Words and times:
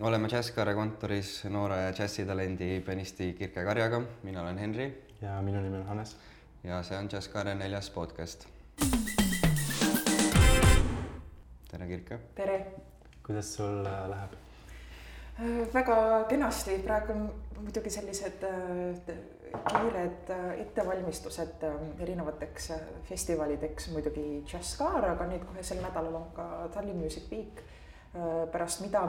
oleme 0.00 0.28
Jazzkaare 0.28 0.74
kontoris 0.74 1.44
noore 1.44 1.92
džässitalendi 1.92 2.80
pianisti 2.86 3.32
Kirke 3.38 3.64
Karjaga, 3.64 4.00
mina 4.22 4.42
olen 4.42 4.58
Henri. 4.58 5.04
ja 5.22 5.42
minu 5.42 5.60
nimi 5.60 5.76
on 5.76 5.86
Hannes. 5.86 6.16
ja 6.64 6.82
see 6.82 6.98
on 6.98 7.08
Jazzkaare 7.12 7.54
neljas 7.54 7.90
podcast. 7.90 8.46
tere, 11.70 11.86
Kirke. 11.86 12.18
tere. 12.34 12.66
kuidas 13.26 13.54
sul 13.54 13.86
äh, 13.86 14.08
läheb? 14.10 14.30
väga 15.74 16.24
kenasti, 16.28 16.78
praegu 16.78 17.12
on 17.12 17.30
muidugi 17.60 17.90
sellised 17.90 18.42
äh, 18.42 19.16
kiired 19.68 20.30
äh, 20.30 20.60
ettevalmistused 20.60 21.62
erinevateks 22.00 22.72
festivalideks, 23.08 23.88
muidugi 23.92 24.44
Jazzkaar, 24.52 25.04
aga 25.14 25.30
nüüd 25.30 25.46
kohe 25.46 25.62
sel 25.62 25.82
nädalal 25.82 26.18
on 26.18 26.28
ka 26.34 26.68
Tallinn 26.74 26.98
Music 26.98 27.30
Week 27.30 27.62
pärast 28.52 28.84
mida 28.84 29.02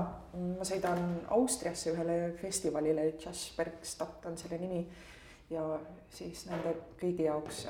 ma 0.57 0.65
sõidan 0.65 1.01
Austriasse 1.35 1.91
ühele 1.93 2.33
festivalile, 2.39 3.11
Jazzbergstadt 3.21 4.25
on 4.25 4.37
selle 4.37 4.57
nimi. 4.61 4.85
ja 5.49 5.61
siis 6.09 6.47
nende 6.49 6.71
kõigi 6.97 7.27
jaoks 7.27 7.67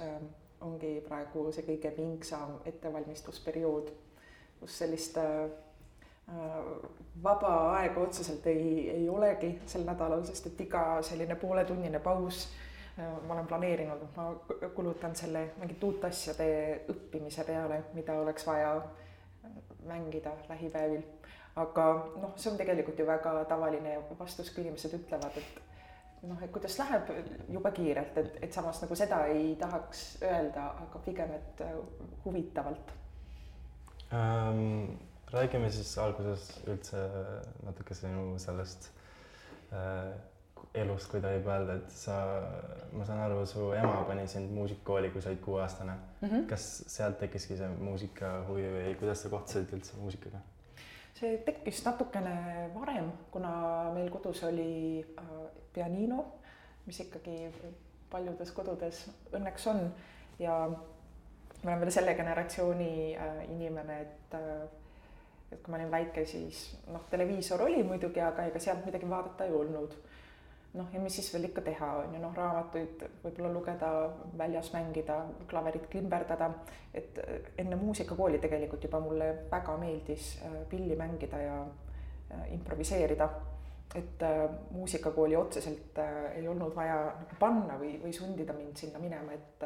ongi 0.64 1.02
praegu 1.08 1.50
see 1.52 1.66
kõige 1.68 1.92
pingsam 1.92 2.62
ettevalmistusperiood, 2.66 3.90
kus 4.62 4.78
sellist 4.80 5.18
vaba 7.24 7.52
aega 7.82 8.00
otseselt 8.02 8.48
ei, 8.48 8.90
ei 8.90 9.10
olegi 9.10 9.52
sel 9.68 9.84
nädalal, 9.86 10.24
sest 10.26 10.48
et 10.48 10.64
iga 10.66 11.02
selline 11.04 11.36
pooletunnine 11.36 12.00
paus 12.00 12.48
ma 12.98 13.34
olen 13.34 13.48
planeerinud, 13.48 14.04
et 14.04 14.16
ma 14.16 14.70
kulutan 14.76 15.16
selle 15.16 15.50
mingite 15.60 15.86
uute 15.86 16.08
asjade 16.08 16.48
õppimise 16.94 17.44
peale, 17.44 17.82
mida 17.94 18.16
oleks 18.22 18.48
vaja 18.48 18.78
mängida 19.88 20.34
lähipäevil 20.50 21.04
aga 21.56 21.86
noh, 22.20 22.34
see 22.36 22.52
on 22.52 22.60
tegelikult 22.60 23.00
ju 23.00 23.08
väga 23.08 23.38
tavaline 23.50 23.96
vastus, 24.20 24.52
kui 24.52 24.66
inimesed 24.66 24.98
ütlevad, 24.98 25.38
et 25.40 26.28
noh, 26.28 26.42
et 26.44 26.52
kuidas 26.52 26.76
läheb 26.82 27.12
jube 27.54 27.72
kiirelt, 27.76 28.18
et, 28.20 28.38
et 28.44 28.56
samas 28.56 28.82
nagu 28.84 28.98
seda 29.00 29.22
ei 29.32 29.54
tahaks 29.60 30.06
öelda, 30.24 30.68
aga 30.86 31.02
pigem, 31.06 31.36
et 31.38 31.66
äh, 31.66 31.76
huvitavalt 32.26 32.96
ähm,. 34.14 34.96
räägime 35.34 35.70
siis 35.74 35.98
alguses 35.98 36.44
üldse 36.70 37.00
natuke 37.66 37.96
sinu 37.98 38.38
sellest 38.40 38.92
äh, 39.74 40.12
elust, 40.74 41.10
kui 41.12 41.22
tohib 41.24 41.48
öelda, 41.48 41.78
et 41.80 41.92
sa, 41.94 42.16
ma 42.94 43.06
saan 43.08 43.22
aru, 43.26 43.46
su 43.50 43.70
ema 43.78 44.04
pani 44.08 44.28
sind 44.28 44.52
muusikakooli, 44.56 45.12
kui 45.14 45.22
sa 45.22 45.30
olid 45.32 45.42
kuueaastane 45.46 45.94
mm. 45.94 46.28
-hmm. 46.28 46.46
kas 46.50 46.84
sealt 46.88 47.20
tekkiski 47.20 47.58
see 47.58 47.68
muusikahuvi 47.68 48.68
või 48.78 48.96
kuidas 49.00 49.24
sa 49.24 49.30
kohtusid 49.30 49.74
üldse 49.74 49.98
muusikaga? 49.98 50.42
see 51.16 51.38
tekkis 51.46 51.86
natukene 51.86 52.70
varem, 52.76 53.12
kuna 53.32 53.52
meil 53.94 54.10
kodus 54.12 54.44
oli 54.44 55.06
äh, 55.20 55.30
pianino, 55.74 56.26
mis 56.86 57.00
ikkagi 57.00 57.54
paljudes 58.10 58.52
kodudes 58.52 59.06
õnneks 59.34 59.68
on 59.72 59.94
ja 60.40 60.58
ma 61.64 61.72
olen 61.72 61.80
veel 61.80 61.92
selle 61.92 62.16
generatsiooni 62.16 63.16
äh, 63.16 63.46
inimene, 63.50 64.02
et 64.02 64.34
äh, 64.34 64.68
et 65.52 65.62
kui 65.64 65.72
ma 65.72 65.78
olin 65.78 65.92
väike, 65.92 66.26
siis 66.26 66.76
noh, 66.92 67.04
televiisor 67.10 67.62
oli 67.62 67.84
muidugi, 67.86 68.20
aga 68.20 68.48
ega 68.50 68.60
sealt 68.60 68.86
midagi 68.86 69.10
vaadata 69.10 69.46
ei 69.46 69.54
olnud 69.56 69.94
noh, 70.76 70.88
ja 70.94 71.00
mis 71.00 71.16
siis 71.16 71.32
veel 71.34 71.48
ikka 71.50 71.64
teha, 71.66 71.90
on 72.04 72.16
ju, 72.16 72.22
noh, 72.22 72.34
raamatuid 72.36 73.04
võib-olla 73.24 73.52
lugeda, 73.54 73.90
väljas 74.38 74.72
mängida, 74.76 75.18
klaverit 75.50 75.88
klimberdada, 75.92 76.52
et 76.94 77.20
äh, 77.24 77.50
enne 77.64 77.80
muusikakooli 77.80 78.40
tegelikult 78.44 78.88
juba 78.88 79.02
mulle 79.04 79.32
väga 79.52 79.78
meeldis 79.82 80.36
äh, 80.46 80.58
pilli 80.70 80.98
mängida 81.00 81.42
ja 81.42 81.60
äh, 81.66 82.48
improviseerida. 82.54 83.30
et 83.96 84.24
muusikakooli 84.72 85.36
otseselt 85.36 86.00
ei 86.36 86.48
olnud 86.48 86.74
vaja 86.76 86.96
nagu 87.16 87.36
panna 87.40 87.78
või, 87.80 87.94
või 88.02 88.12
sundida 88.14 88.52
mind 88.54 88.76
sinna 88.76 89.00
minema, 89.00 89.32
et 89.32 89.64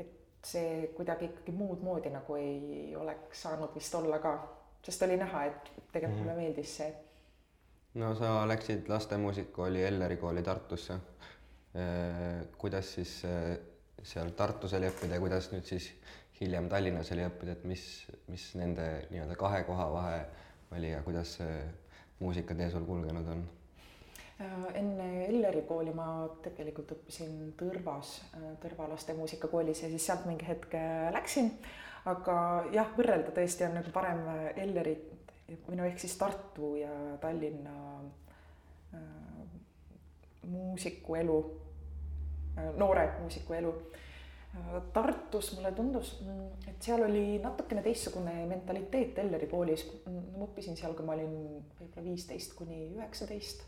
et 0.00 0.48
see 0.48 0.88
kuidagi 0.96 1.28
ikkagi 1.28 1.52
muud 1.54 1.84
moodi 1.84 2.10
nagu 2.10 2.34
ei 2.40 2.96
oleks 2.96 3.42
saanud 3.42 3.76
vist 3.76 3.94
olla 3.94 4.18
ka, 4.18 4.32
sest 4.82 5.04
oli 5.06 5.20
näha, 5.20 5.44
et 5.44 5.70
tegelikult 5.92 6.00
mm 6.00 6.06
-hmm. 6.08 6.24
mulle 6.24 6.36
meeldis 6.40 6.76
see 6.80 6.88
no 7.94 8.14
sa 8.14 8.48
läksid 8.48 8.88
lastemuusikakooli 8.88 9.84
Elleri 9.84 10.16
kooli 10.16 10.42
Tartusse. 10.42 10.94
kuidas 12.58 12.94
siis 12.94 13.22
seal 14.02 14.30
Tartus 14.36 14.74
oli 14.74 14.88
õppida 14.90 15.18
ja 15.18 15.22
kuidas 15.22 15.50
nüüd 15.52 15.66
siis 15.66 15.90
hiljem 16.40 16.68
Tallinnas 16.68 17.12
oli 17.12 17.24
õppida, 17.26 17.52
et 17.52 17.64
mis, 17.68 17.84
mis 18.32 18.46
nende 18.58 18.86
nii-öelda 19.10 19.36
kahe 19.38 19.62
koha 19.68 19.86
vahe 19.92 20.20
oli 20.76 20.90
ja 20.90 21.02
kuidas 21.02 21.36
see 21.38 21.56
muusikatee 22.20 22.70
sul 22.70 22.86
kulgenud 22.88 23.28
on? 23.34 23.44
enne 24.74 25.08
Elleri 25.26 25.62
kooli 25.68 25.92
ma 25.92 26.06
tegelikult 26.40 26.94
õppisin 26.96 27.52
Tõrvas, 27.60 28.14
Tõrva 28.62 28.88
lastemuusikakoolis 28.94 29.84
ja 29.84 29.90
siis 29.92 30.06
sealt 30.06 30.24
mingi 30.30 30.48
hetk 30.48 30.74
läksin. 31.12 31.52
aga 32.08 32.34
jah, 32.72 32.88
võrrelda 32.96 33.34
tõesti 33.36 33.66
on 33.66 33.76
nagu 33.76 33.92
parem 33.92 34.24
Ellerit 34.56 35.19
või 35.66 35.78
no 35.78 35.86
ehk 35.88 35.98
siis 35.98 36.16
Tartu 36.18 36.74
ja 36.80 36.90
Tallinna 37.20 37.76
äh, 38.94 39.00
muusikuelu 40.46 41.38
äh,, 42.58 42.70
noore 42.76 43.08
muusikuelu 43.20 43.74
äh,. 43.74 43.98
Tartus 44.92 45.52
mulle 45.54 45.72
tundus, 45.72 46.16
mm, 46.24 46.70
et 46.70 46.82
seal 46.82 47.04
oli 47.06 47.38
natukene 47.38 47.82
teistsugune 47.82 48.32
mentaliteet 48.50 49.18
Elleri 49.22 49.46
koolis. 49.46 49.84
ma 50.06 50.46
õppisin 50.46 50.76
seal, 50.76 50.94
kui 50.98 51.06
ma 51.06 51.14
olin 51.14 51.36
võib-olla 51.78 52.06
viisteist 52.08 52.56
kuni 52.58 52.88
üheksateist 52.96 53.62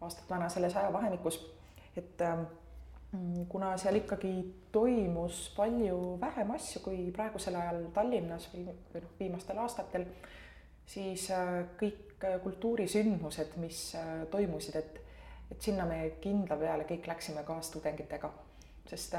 aastat 0.00 0.30
vana 0.30 0.48
selles 0.48 0.76
ajavahemikus, 0.76 1.42
et 1.96 2.22
äh, 2.24 2.40
kuna 3.48 3.76
seal 3.80 3.96
ikkagi 4.00 4.32
toimus 4.72 5.48
palju 5.56 6.18
vähem 6.20 6.50
asju 6.56 6.82
kui 6.84 7.06
praegusel 7.14 7.56
ajal 7.56 7.86
Tallinnas 7.94 8.50
või 8.52 8.66
noh, 8.68 9.06
viimastel 9.20 9.58
aastatel 9.62 10.04
siis 10.88 11.28
äh, 11.34 11.62
kõik 11.80 12.24
äh, 12.24 12.38
kultuurisündmused, 12.42 13.56
mis 13.62 13.92
äh, 13.98 14.24
toimusid, 14.32 14.78
et, 14.80 15.00
et 15.52 15.62
sinna 15.62 15.86
me 15.88 16.00
kindla 16.22 16.56
peale 16.60 16.88
kõik 16.88 17.08
läksime 17.10 17.44
kaastudengitega. 17.46 18.32
sest 18.88 19.12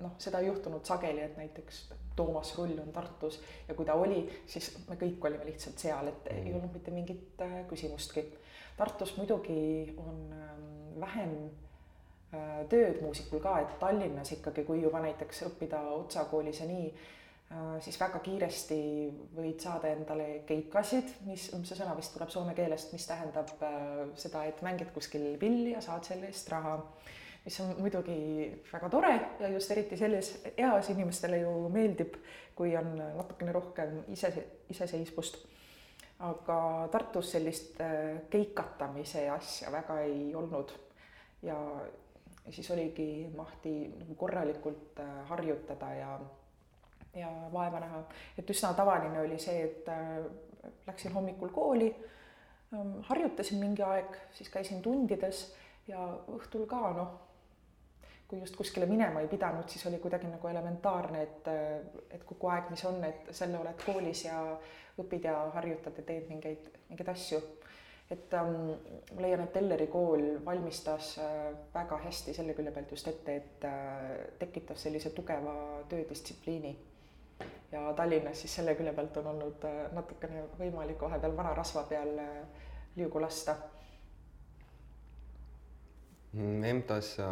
noh, 0.00 0.14
seda 0.16 0.38
ei 0.40 0.46
juhtunud 0.46 0.86
sageli, 0.88 1.20
et 1.20 1.34
näiteks 1.36 1.82
Toomas 2.16 2.54
Rull 2.56 2.78
on 2.80 2.88
Tartus 2.92 3.36
ja 3.68 3.74
kui 3.76 3.84
ta 3.84 3.94
oli, 4.00 4.22
siis 4.48 4.70
me 4.88 4.96
kõik 4.96 5.26
olime 5.28 5.44
lihtsalt 5.44 5.78
seal, 5.78 6.08
et 6.08 6.30
ei 6.32 6.46
mm. 6.46 6.54
olnud 6.56 6.72
mitte 6.72 6.94
mingit 6.94 7.42
küsimustki. 7.68 8.24
Tartus 8.78 9.12
muidugi 9.18 9.92
on 10.00 10.22
ähm, 10.32 10.64
vähem 11.02 11.34
tööd 12.72 13.02
muusikul 13.04 13.44
ka, 13.44 13.58
et 13.60 13.76
Tallinnas 13.80 14.32
ikkagi, 14.38 14.64
kui 14.64 14.80
juba 14.80 15.04
näiteks 15.04 15.44
õppida 15.50 15.82
Otsa 15.92 16.24
koolis 16.32 16.60
ja 16.60 16.66
nii 16.68 16.88
siis 17.80 17.96
väga 18.00 18.20
kiiresti 18.24 18.78
võid 19.36 19.62
saada 19.62 19.88
endale 19.94 20.42
keikasid, 20.48 21.14
mis, 21.28 21.48
see 21.48 21.76
sõna 21.78 21.94
vist 21.96 22.12
tuleb 22.12 22.30
soome 22.32 22.54
keelest, 22.56 22.92
mis 22.92 23.06
tähendab 23.08 23.52
äh, 23.64 24.02
seda, 24.20 24.44
et 24.48 24.60
mängid 24.64 24.90
kuskil 24.94 25.30
pilli 25.40 25.72
ja 25.72 25.82
saad 25.84 26.04
selle 26.08 26.28
eest 26.28 26.50
raha. 26.52 26.78
mis 27.44 27.60
on 27.64 27.70
muidugi 27.78 28.14
väga 28.72 28.88
tore 28.92 29.12
ja 29.40 29.48
just 29.48 29.70
eriti 29.70 29.96
selles 29.96 30.34
eas 30.56 30.90
inimestele 30.92 31.38
ju 31.40 31.52
meeldib, 31.72 32.18
kui 32.54 32.74
on 32.76 32.90
natukene 32.98 33.52
rohkem 33.52 34.02
ise, 34.12 34.32
iseseisvust. 34.68 35.38
aga 36.18 36.88
Tartus 36.92 37.30
sellist 37.32 37.80
äh, 37.80 38.28
keikatamise 38.30 39.28
asja 39.30 39.72
väga 39.72 40.00
ei 40.00 40.34
olnud 40.34 40.74
ja 41.42 41.56
siis 42.50 42.70
oligi 42.70 43.30
mahti 43.36 43.88
nagu 44.00 44.14
korralikult 44.14 45.00
harjutada 45.30 45.94
ja 45.94 46.18
ja 47.14 47.30
vaeva 47.52 47.80
näha. 47.80 48.02
et 48.38 48.50
üsna 48.50 48.74
tavaline 48.74 49.20
oli 49.20 49.38
see, 49.38 49.62
et 49.64 49.88
äh, 49.88 50.18
läksin 50.86 51.12
hommikul 51.12 51.48
kooli, 51.48 51.88
ähm, 52.74 53.00
harjutasin 53.08 53.58
mingi 53.58 53.82
aeg, 53.82 54.16
siis 54.32 54.50
käisin 54.50 54.82
tundides 54.82 55.54
ja 55.88 56.04
õhtul 56.34 56.66
ka 56.66 56.80
noh, 56.96 57.14
kui 58.28 58.40
just 58.40 58.56
kuskile 58.56 58.86
minema 58.86 59.22
ei 59.24 59.28
pidanud, 59.28 59.68
siis 59.72 59.86
oli 59.88 59.98
kuidagi 60.02 60.28
nagu 60.28 60.48
elementaarne, 60.48 61.22
et, 61.22 61.48
äh, 61.48 62.02
et 62.10 62.24
kogu 62.24 62.50
aeg, 62.52 62.70
mis 62.70 62.84
on, 62.84 63.00
et 63.04 63.30
selle 63.36 63.58
oled 63.58 63.86
koolis 63.86 64.24
ja 64.26 64.42
õpid 64.98 65.30
ja 65.30 65.38
harjutad 65.54 65.96
ja 65.96 66.04
teed 66.04 66.28
mingeid, 66.28 66.68
mingeid 66.90 67.14
asju. 67.14 67.40
et 68.10 68.32
ähm, 68.32 68.70
ma 69.14 69.20
leian, 69.20 69.42
et 69.44 69.56
Elleri 69.60 69.86
kool 69.92 70.38
valmistas 70.44 71.10
äh, 71.20 71.50
väga 71.74 71.98
hästi 72.06 72.32
selle 72.34 72.54
külje 72.56 72.70
pealt 72.72 72.92
just 72.94 73.08
ette, 73.10 73.34
et 73.36 73.64
äh, 73.68 74.14
tekitas 74.40 74.80
sellise 74.82 75.10
tugeva 75.12 75.82
töödistsipliini 75.90 76.72
ja 77.72 77.92
Tallinnas 77.96 78.40
siis 78.40 78.54
selle 78.58 78.74
külje 78.74 78.92
pealt 78.96 79.16
on 79.20 79.26
olnud 79.32 79.64
äh, 79.68 79.80
natukene 79.96 80.44
võimalik 80.58 81.00
vahepeal 81.04 81.36
vana 81.36 81.52
rasva 81.56 81.84
peal 81.88 82.14
äh, 82.22 82.38
liugu 82.96 83.20
lasta. 83.22 83.56
EMTA-s 86.38 87.14
sa 87.18 87.28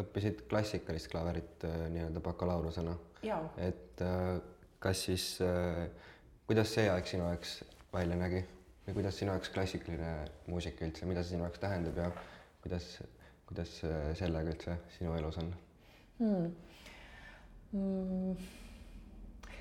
õppisid 0.00 0.44
klassikalist 0.50 1.10
klaverit 1.12 1.66
äh, 1.68 1.86
nii-öelda 1.92 2.22
bakalaureusena. 2.24 2.96
et 3.56 4.02
kas 4.84 5.04
siis, 5.06 5.38
kuidas 6.46 6.74
see 6.74 6.90
aeg 6.92 7.06
sinu 7.08 7.24
jaoks 7.24 7.62
välja 7.92 8.18
nägi? 8.20 8.42
või 8.84 8.98
kuidas 8.98 9.16
sinu 9.16 9.32
jaoks 9.32 9.48
klassikaline 9.48 10.10
muusika 10.46 10.84
üldse, 10.84 11.06
mida 11.08 11.22
see 11.22 11.36
sinu 11.36 11.46
jaoks 11.46 11.62
tähendab 11.62 11.96
ja 11.96 12.10
kuidas, 12.60 12.88
kuidas 13.48 13.78
sellega 14.20 14.52
üldse 14.52 14.76
sinu 14.98 15.14
elus 15.16 15.38
on 15.40 15.48
hmm.? 16.18 16.50
Mm. 17.72 18.36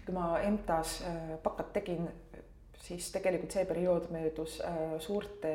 Kui 0.06 0.16
ma 0.16 0.38
EMTA-s 0.44 1.04
bakat 1.44 1.74
tegin, 1.80 2.08
siis 2.84 3.08
tegelikult 3.14 3.56
see 3.56 3.66
periood 3.70 4.10
möödus 4.12 4.58
suurte 5.00 5.54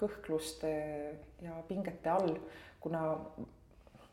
kõhkluste 0.00 0.70
ja 1.44 1.58
pingete 1.68 2.10
all, 2.10 2.38
kuna 2.80 3.02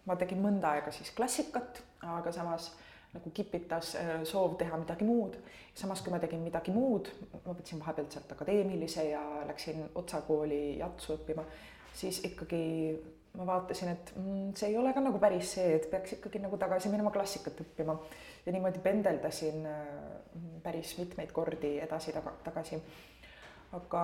ma 0.09 0.17
tegin 0.19 0.41
mõnda 0.43 0.75
aega 0.75 0.91
siis 0.93 1.11
klassikat, 1.15 1.81
aga 2.05 2.33
samas 2.33 2.71
nagu 3.13 3.31
kipitas 3.33 3.95
äh, 3.97 4.11
soov 4.27 4.55
teha 4.59 4.77
midagi 4.77 5.05
muud. 5.05 5.37
samas, 5.73 6.01
kui 6.03 6.11
ma 6.13 6.19
tegin 6.19 6.41
midagi 6.43 6.73
muud, 6.75 7.07
ma 7.45 7.53
võtsin 7.55 7.79
vahepealt 7.79 8.13
sealt 8.13 8.31
akadeemilise 8.35 9.05
ja 9.09 9.21
läksin 9.47 9.85
Otsa 9.95 10.21
kooli 10.27 10.77
jatsu 10.77 11.15
õppima, 11.15 11.45
siis 11.95 12.19
ikkagi 12.27 12.59
ma 13.37 13.45
vaatasin, 13.47 13.93
et 13.93 14.11
mm, 14.17 14.51
see 14.59 14.71
ei 14.71 14.77
ole 14.77 14.91
ka 14.93 15.01
nagu 15.01 15.21
päris 15.21 15.55
see, 15.55 15.77
et 15.77 15.87
peaks 15.89 16.17
ikkagi 16.17 16.41
nagu 16.43 16.57
tagasi 16.59 16.91
minema 16.91 17.13
klassikat 17.15 17.61
õppima. 17.63 17.95
Ja 18.49 18.53
niimoodi 18.53 18.79
pendeldasin 18.79 19.65
äh, 19.65 19.87
päris 20.63 20.97
mitmeid 20.97 21.31
kordi 21.31 21.77
edasi-tagasi. 21.79 22.81
aga 23.77 24.01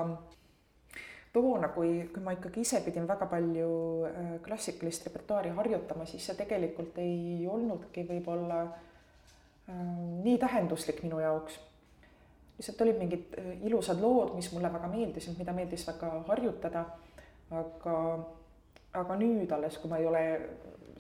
toona, 1.34 1.68
kui, 1.74 2.10
kui 2.14 2.22
ma 2.24 2.36
ikkagi 2.36 2.62
ise 2.62 2.82
pidin 2.86 3.08
väga 3.10 3.26
palju 3.26 3.70
äh, 4.06 4.30
klassikalist 4.46 5.08
repertuaari 5.10 5.56
harjutama, 5.58 6.06
siis 6.06 6.28
see 6.30 6.38
tegelikult 6.38 7.02
ei 7.02 7.48
olnudki 7.50 8.06
võib-olla 8.06 8.62
äh, 8.68 9.82
nii 10.28 10.38
tähenduslik 10.38 11.02
minu 11.08 11.20
jaoks. 11.26 11.58
lihtsalt 12.58 12.86
olid 12.86 13.02
mingid 13.02 13.36
ilusad 13.66 13.98
lood, 14.00 14.36
mis 14.38 14.54
mulle 14.54 14.70
väga 14.74 14.88
meeldisid, 14.94 15.40
mida 15.42 15.58
meeldis 15.58 15.88
väga 15.88 16.12
harjutada, 16.30 16.86
aga, 17.50 17.98
aga 18.94 19.18
nüüd 19.26 19.52
alles, 19.52 19.82
kui 19.82 19.90
ma 19.90 19.98
ei 19.98 20.06
ole 20.14 20.26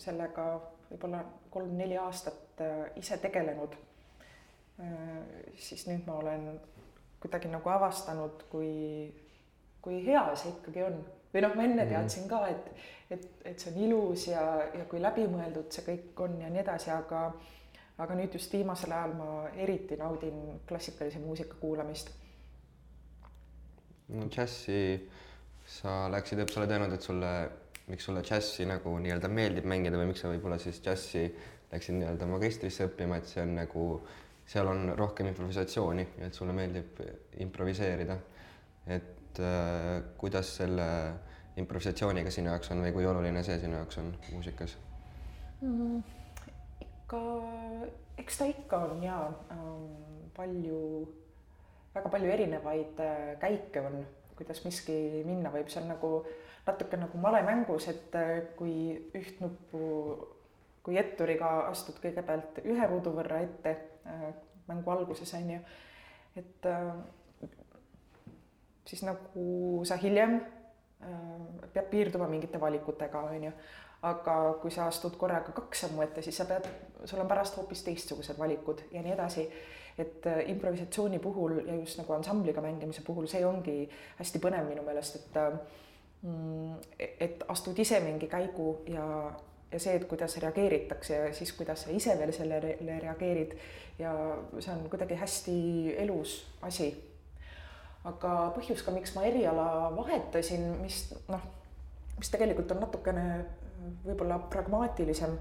sellega 0.01 0.49
võib-olla 0.89 1.21
kolm-neli 1.55 1.97
aastat 1.97 2.61
ise 2.99 3.17
tegelenud, 3.23 3.73
siis 5.59 5.87
nüüd 5.87 6.03
ma 6.07 6.19
olen 6.19 6.47
kuidagi 7.23 7.49
nagu 7.51 7.71
avastanud, 7.71 8.43
kui 8.51 8.75
kui 9.85 10.01
hea 10.05 10.23
see 10.33 10.51
ikkagi 10.55 10.83
on. 10.87 11.01
või 11.33 11.41
noh, 11.43 11.53
ma 11.57 11.65
enne 11.67 11.83
mhm. 11.83 11.89
teadsin 11.91 12.29
ka, 12.31 12.45
et, 12.47 12.69
et, 13.11 13.25
et 13.51 13.59
see 13.59 13.73
on 13.73 13.81
ilus 13.85 14.29
ja, 14.31 14.45
ja 14.73 14.85
kui 14.89 15.01
läbimõeldud 15.03 15.67
see 15.73 15.83
kõik 15.85 16.23
on 16.25 16.39
ja 16.41 16.49
nii 16.49 16.63
edasi, 16.63 16.89
aga 16.95 17.27
aga 18.01 18.15
nüüd 18.17 18.33
just 18.35 18.51
viimasel 18.51 18.91
ajal 18.91 19.13
ma 19.15 19.27
eriti 19.65 19.97
naudin 19.99 20.39
klassikalise 20.67 21.19
muusika 21.23 21.59
kuulamist. 21.59 22.09
no 24.15 24.27
džässi 24.31 24.79
sa 25.65 26.05
läksid, 26.13 26.41
oled 26.45 26.71
öelnud, 26.71 26.93
et 26.93 27.05
sulle, 27.05 27.31
miks 27.87 28.07
sulle 28.07 28.23
džässi 28.25 28.65
nagu 28.69 28.95
nii-öelda 29.01 29.29
meeldib 29.29 29.67
mängida 29.69 29.99
või 29.99 30.09
miks 30.11 30.23
sa 30.25 30.31
võib-olla 30.31 30.57
siis 30.61 30.81
džässi 30.81 31.25
läksid 31.71 31.99
nii-öelda 31.99 32.27
magistrisse 32.29 32.87
õppima, 32.89 33.19
et 33.19 33.29
see 33.29 33.43
on 33.43 33.53
nagu, 33.59 33.85
seal 34.47 34.69
on 34.71 34.89
rohkem 34.97 35.29
improvisatsiooni 35.31 36.07
et 36.25 36.33
sulle 36.37 36.55
meeldib 36.55 37.01
improviseerida. 37.45 38.17
et 38.85 39.39
äh, 39.41 40.03
kuidas 40.17 40.55
selle 40.57 40.87
improvisatsiooniga 41.57 42.31
sinu 42.31 42.51
jaoks 42.51 42.71
on 42.71 42.83
või 42.85 42.93
kui 42.95 43.07
oluline 43.07 43.43
see 43.43 43.57
sinu 43.59 43.79
jaoks 43.79 43.97
on 44.01 44.11
muusikas 44.31 44.75
mm,? 45.61 46.03
ikka, 46.85 47.21
eks 48.21 48.37
ta 48.37 48.49
ikka 48.49 48.81
on 48.89 49.03
ja 49.03 49.17
ähm, 49.53 50.29
palju, 50.35 50.81
väga 51.95 52.11
palju 52.11 52.31
erinevaid 52.37 53.01
äh, 53.03 53.33
käike 53.41 53.85
on, 53.85 53.99
kuidas 54.37 54.63
miski 54.65 55.23
minna 55.25 55.51
võib, 55.53 55.69
see 55.71 55.81
on 55.83 55.93
nagu 55.93 56.11
natuke 56.65 56.97
nagu 56.97 57.17
malemängus, 57.21 57.87
et 57.91 58.15
äh, 58.17 58.39
kui 58.57 58.95
üht 59.17 59.41
nuppu, 59.43 59.81
kui 60.85 60.97
etturiga 61.01 61.67
astud 61.69 61.99
kõigepealt 62.01 62.61
ühe 62.65 62.89
ruudu 62.89 63.13
võrra 63.15 63.41
ette 63.45 63.75
äh, 64.05 64.27
mängu 64.69 64.93
alguses 64.93 65.33
on 65.37 65.51
ju, 65.55 65.61
et 66.41 66.69
äh, 66.69 66.91
siis 68.85 69.05
nagu 69.05 69.47
sa 69.85 69.97
hiljem 70.01 70.39
pead 71.73 71.89
piirduma 71.91 72.25
mingite 72.31 72.57
valikutega, 72.57 73.19
on 73.29 73.43
ju. 73.49 73.51
aga 74.05 74.35
kui 74.61 74.71
sa 74.71 74.85
astud 74.89 75.17
korraga 75.17 75.53
kaks 75.53 75.83
sammu 75.85 76.01
ette, 76.01 76.21
siis 76.25 76.37
sa 76.37 76.45
pead, 76.49 76.65
sul 77.09 77.21
on 77.21 77.29
pärast 77.29 77.57
hoopis 77.57 77.83
teistsugused 77.85 78.37
valikud 78.39 78.83
ja 78.93 79.01
nii 79.01 79.13
edasi. 79.13 79.45
Et 79.97 80.27
äh, 80.27 80.43
improvisatsiooni 80.51 81.19
puhul 81.19 81.59
ja 81.67 81.75
just 81.75 81.97
nagu 81.97 82.13
ansambliga 82.13 82.61
mängimise 82.61 83.01
puhul, 83.05 83.27
see 83.31 83.45
ongi 83.47 83.85
hästi 84.19 84.41
põnev 84.43 84.67
minu 84.67 84.83
meelest, 84.83 85.21
et 85.21 85.37
äh, 85.39 85.57
mm, 86.21 86.73
et 86.99 87.43
astud 87.47 87.79
ise 87.79 87.99
mingi 88.03 88.27
käigu 88.31 88.69
ja, 88.91 89.07
ja 89.71 89.79
see, 89.79 89.95
et 89.95 90.07
kuidas 90.09 90.37
reageeritakse 90.43 91.15
ja 91.15 91.33
siis, 91.33 91.53
kuidas 91.55 91.85
sa 91.85 91.95
ise 91.95 92.17
veel 92.19 92.33
sellele 92.35 92.99
reageerid. 93.07 93.57
Ja 93.99 94.11
see 94.59 94.73
on 94.73 94.89
kuidagi 94.91 95.15
hästi 95.15 95.59
elus 96.03 96.41
asi. 96.67 96.89
Aga 98.05 98.51
põhjus 98.53 98.83
ka, 98.85 98.91
miks 98.93 99.15
ma 99.15 99.23
eriala 99.25 99.89
vahetasin, 99.95 100.65
mis 100.81 101.07
noh, 101.31 101.45
mis 102.19 102.29
tegelikult 102.29 102.73
on 102.75 102.83
natukene 102.83 103.23
võib-olla 104.03 104.37
pragmaatilisem, 104.51 105.33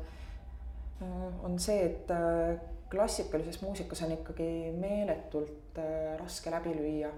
on 1.45 1.59
see, 1.61 1.83
et 1.91 2.11
äh, 2.15 2.55
klassikalises 2.95 3.61
muusikas 3.63 4.03
on 4.07 4.15
ikkagi 4.15 4.49
meeletult 4.79 5.79
äh, 5.79 6.15
raske 6.21 6.51
läbi 6.55 6.75
lüüa. 6.79 7.13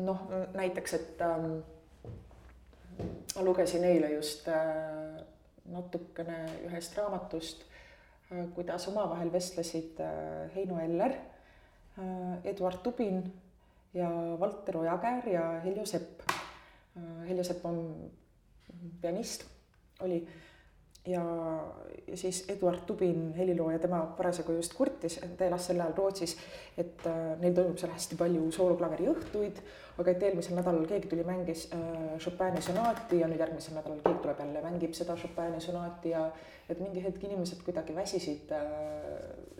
noh, 0.00 0.20
näiteks, 0.54 0.94
et 0.94 1.20
ähm, 1.20 1.58
lugesin 3.40 3.84
eile 3.84 4.12
just 4.14 4.48
äh, 4.48 5.20
natukene 5.70 6.38
ühest 6.66 6.96
raamatust, 6.98 7.66
kuidas 8.54 8.86
omavahel 8.88 9.32
vestlesid 9.32 9.98
Heino 10.54 10.78
Eller, 10.78 11.16
Eduard 12.44 12.78
Tubin 12.82 13.24
ja 13.94 14.10
Valter 14.40 14.76
Ojakäär 14.76 15.28
ja 15.28 15.60
Heljo 15.60 15.86
Sepp. 15.86 16.20
Äh, 16.96 17.28
Heljo 17.28 17.44
Sepp 17.44 17.64
on 17.66 18.10
pianist, 19.00 19.44
oli 20.00 20.28
ja, 21.06 21.22
ja 22.06 22.16
siis 22.16 22.44
Eduard 22.48 22.80
Tubin, 22.86 23.34
helilooja, 23.34 23.78
tema 23.78 24.00
parasjagu 24.16 24.52
just 24.52 24.74
kurtis, 24.74 25.20
ta 25.38 25.44
elas 25.44 25.66
sel 25.66 25.80
ajal 25.80 25.94
Rootsis, 25.96 26.36
et 26.78 27.06
äh, 27.08 27.20
neil 27.40 27.54
toimub 27.56 27.78
seal 27.80 27.92
hästi 27.94 28.18
palju 28.20 28.50
sooloklaveri 28.54 29.08
õhtuid, 29.12 29.62
aga 30.00 30.12
et 30.12 30.26
eelmisel 30.28 30.58
nädalal 30.58 30.88
keegi 30.88 31.08
tuli, 31.10 31.24
mängis 31.26 31.66
äh, 31.76 32.18
Chopini 32.20 32.62
sonaati 32.64 33.22
ja 33.22 33.30
nüüd 33.30 33.40
järgmisel 33.40 33.78
nädalal 33.78 34.02
keegi 34.04 34.24
tuleb 34.26 34.44
jälle, 34.44 34.64
mängib 34.66 34.96
seda 34.96 35.16
Chopini 35.20 35.60
sonaati 35.64 36.12
ja 36.14 36.26
et 36.70 36.82
mingi 36.82 37.02
hetk 37.04 37.24
inimesed 37.24 37.64
kuidagi 37.64 37.96
väsisid 37.96 38.52
äh, 38.56 38.68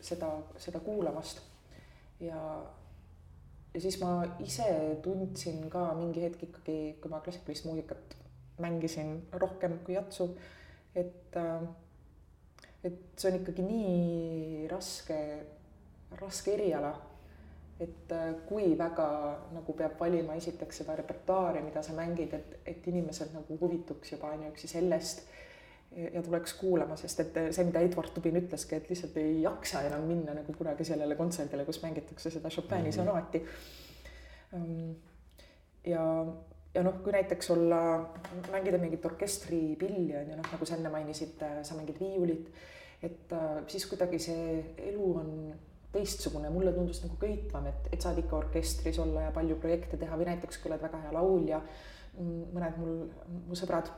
seda, 0.00 0.34
seda 0.58 0.84
kuulamast. 0.84 1.40
ja, 2.20 2.38
ja 3.74 3.80
siis 3.80 4.00
ma 4.02 4.20
ise 4.44 4.68
tundsin 5.02 5.68
ka 5.72 5.90
mingi 5.96 6.22
hetk 6.22 6.42
ikkagi, 6.50 6.78
kui 7.00 7.10
ma 7.10 7.24
klassikalist 7.24 7.64
muusikat 7.64 8.16
mängisin 8.60 9.22
rohkem 9.40 9.78
kui 9.86 9.94
jatsu, 9.94 10.34
äh, 10.36 10.59
et 10.94 11.36
see 13.16 13.30
on 13.30 13.38
ikkagi 13.40 13.64
nii 13.64 14.66
raske, 14.70 15.20
raske 16.20 16.56
eriala. 16.56 16.94
et 17.80 18.12
äh, 18.12 18.34
kui 18.44 18.74
väga 18.76 19.04
nagu 19.54 19.72
peab 19.72 19.94
valima 19.96 20.34
esiteks 20.36 20.82
seda 20.82 20.92
repertuaari, 20.98 21.62
mida 21.64 21.80
sa 21.82 21.94
mängid, 21.96 22.34
et, 22.36 22.58
et 22.68 22.88
inimesed 22.92 23.32
nagu 23.32 23.56
huvituks 23.60 24.12
juba 24.12 24.34
ainuüksi 24.34 24.68
sellest 24.68 25.22
ja 25.96 26.22
tuleks 26.22 26.52
kuulama, 26.60 26.96
sest 27.00 27.22
et 27.24 27.38
see, 27.50 27.64
mida 27.66 27.80
Edward 27.82 28.12
Tubin 28.14 28.36
ütleski, 28.36 28.76
et 28.76 28.90
lihtsalt 28.92 29.16
ei 29.18 29.40
jaksa 29.42 29.80
enam 29.88 30.04
minna 30.06 30.36
nagu 30.36 30.52
kunagi 30.54 30.84
sellele 30.86 31.16
kontserdile, 31.18 31.64
kus 31.66 31.80
mängitakse 31.82 32.30
seda 32.30 32.52
Chopini 32.52 32.82
mm 32.82 32.86
-hmm. 32.86 32.94
sonaati. 32.94 33.42
Ehm, 34.54 34.92
ja, 35.86 36.04
ja 36.74 36.84
noh, 36.86 37.00
kui 37.04 37.14
näiteks 37.14 37.50
olla, 37.54 37.80
mängida 38.50 38.78
mingit 38.78 39.06
orkestripilli 39.06 40.14
on 40.18 40.30
ju 40.30 40.36
noh, 40.38 40.52
nagu 40.52 40.68
sa 40.68 40.76
enne 40.76 40.92
mainisid, 40.92 41.42
sa 41.66 41.78
mängid 41.78 41.98
viiulit, 42.02 42.52
et 43.02 43.32
äh, 43.36 43.62
siis 43.70 43.86
kuidagi 43.90 44.20
see 44.22 44.60
elu 44.90 45.12
on 45.22 45.32
teistsugune, 45.90 46.52
mulle 46.54 46.70
tundus 46.72 47.02
nagu 47.02 47.16
köitvam, 47.18 47.66
et, 47.66 47.88
et 47.90 48.02
saad 48.02 48.18
ikka 48.22 48.36
orkestris 48.38 49.00
olla 49.02 49.26
ja 49.26 49.32
palju 49.34 49.56
projekte 49.58 49.98
teha. 49.98 50.14
Või 50.18 50.28
näiteks 50.28 50.60
kui 50.62 50.70
oled 50.70 50.84
väga 50.84 51.00
hea 51.02 51.16
laulja, 51.16 51.58
mõned 52.20 52.78
mul, 52.78 52.94
mu 53.48 53.58
sõbrad 53.58 53.90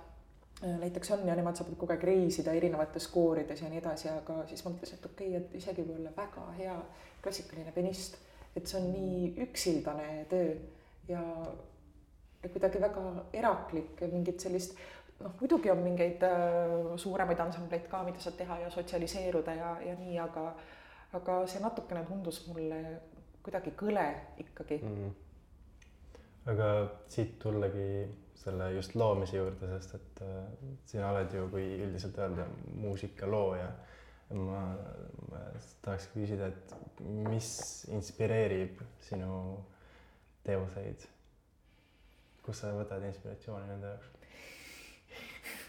Äh, 0.65 0.79
näiteks 0.79 1.11
on 1.11 1.29
ja 1.29 1.35
nemad 1.35 1.59
saavad 1.59 1.75
kogu 1.75 1.91
aeg 1.91 2.05
reisida 2.07 2.53
erinevates 2.55 3.09
koorides 3.11 3.65
ja 3.65 3.71
nii 3.71 3.81
edasi, 3.81 4.07
aga 4.13 4.37
siis 4.47 4.61
ma 4.63 4.71
mõtlesin, 4.71 5.01
et 5.01 5.07
okei 5.09 5.31
okay,, 5.33 5.41
et 5.41 5.57
isegi 5.59 5.83
kui 5.83 5.97
olla 5.97 6.13
väga 6.15 6.45
hea 6.55 6.77
klassikaline 7.25 7.73
pianist, 7.75 8.15
et 8.55 8.71
see 8.71 8.79
on 8.79 8.87
nii 8.93 9.33
üksildane 9.43 10.07
töö. 10.31 10.53
Ja 11.09 11.23
kuidagi 12.43 12.81
väga 12.83 13.05
eraklik 13.33 14.03
mingit 14.13 14.41
sellist 14.43 14.77
noh, 15.21 15.35
muidugi 15.41 15.71
on 15.71 15.83
mingeid 15.85 16.23
äh, 16.27 16.77
suuremaid 16.97 17.41
ansambleid 17.41 17.89
ka, 17.91 18.03
mida 18.07 18.23
saad 18.23 18.39
teha 18.41 18.59
ja 18.65 18.71
sotsialiseeruda 18.71 19.55
ja, 19.59 19.75
ja 19.87 19.99
nii, 19.99 20.19
aga 20.19 20.53
aga 21.19 21.43
see 21.47 21.61
natukene 21.61 22.07
tundus 22.09 22.41
mulle 22.49 22.81
kuidagi 23.43 23.75
kõle 23.77 24.07
ikkagi 24.41 24.81
mm. 24.83 24.97
-hmm 24.97 25.21
aga 26.51 26.69
siit 27.11 27.39
tullagi 27.43 27.87
selle 28.43 28.73
just 28.75 28.97
loomise 28.99 29.37
juurde, 29.37 29.69
sest 29.77 29.95
et 29.99 30.23
äh, 30.27 30.69
sina 30.91 31.13
oled 31.13 31.35
ju, 31.37 31.47
kui 31.53 31.67
üldiselt 31.85 32.19
öelda, 32.19 32.47
muusikalooja. 32.83 33.71
ma, 34.33 34.61
ma 35.29 35.41
tahaks 35.85 36.07
küsida, 36.15 36.47
et 36.49 37.03
mis 37.05 37.49
inspireerib 37.93 38.81
sinu 39.05 39.59
teoseid? 40.47 41.05
Kust 42.43 42.65
sa 42.65 42.73
võtad 42.75 43.05
inspiratsiooni 43.07 43.69
nende 43.71 43.93
jaoks? 43.93 44.09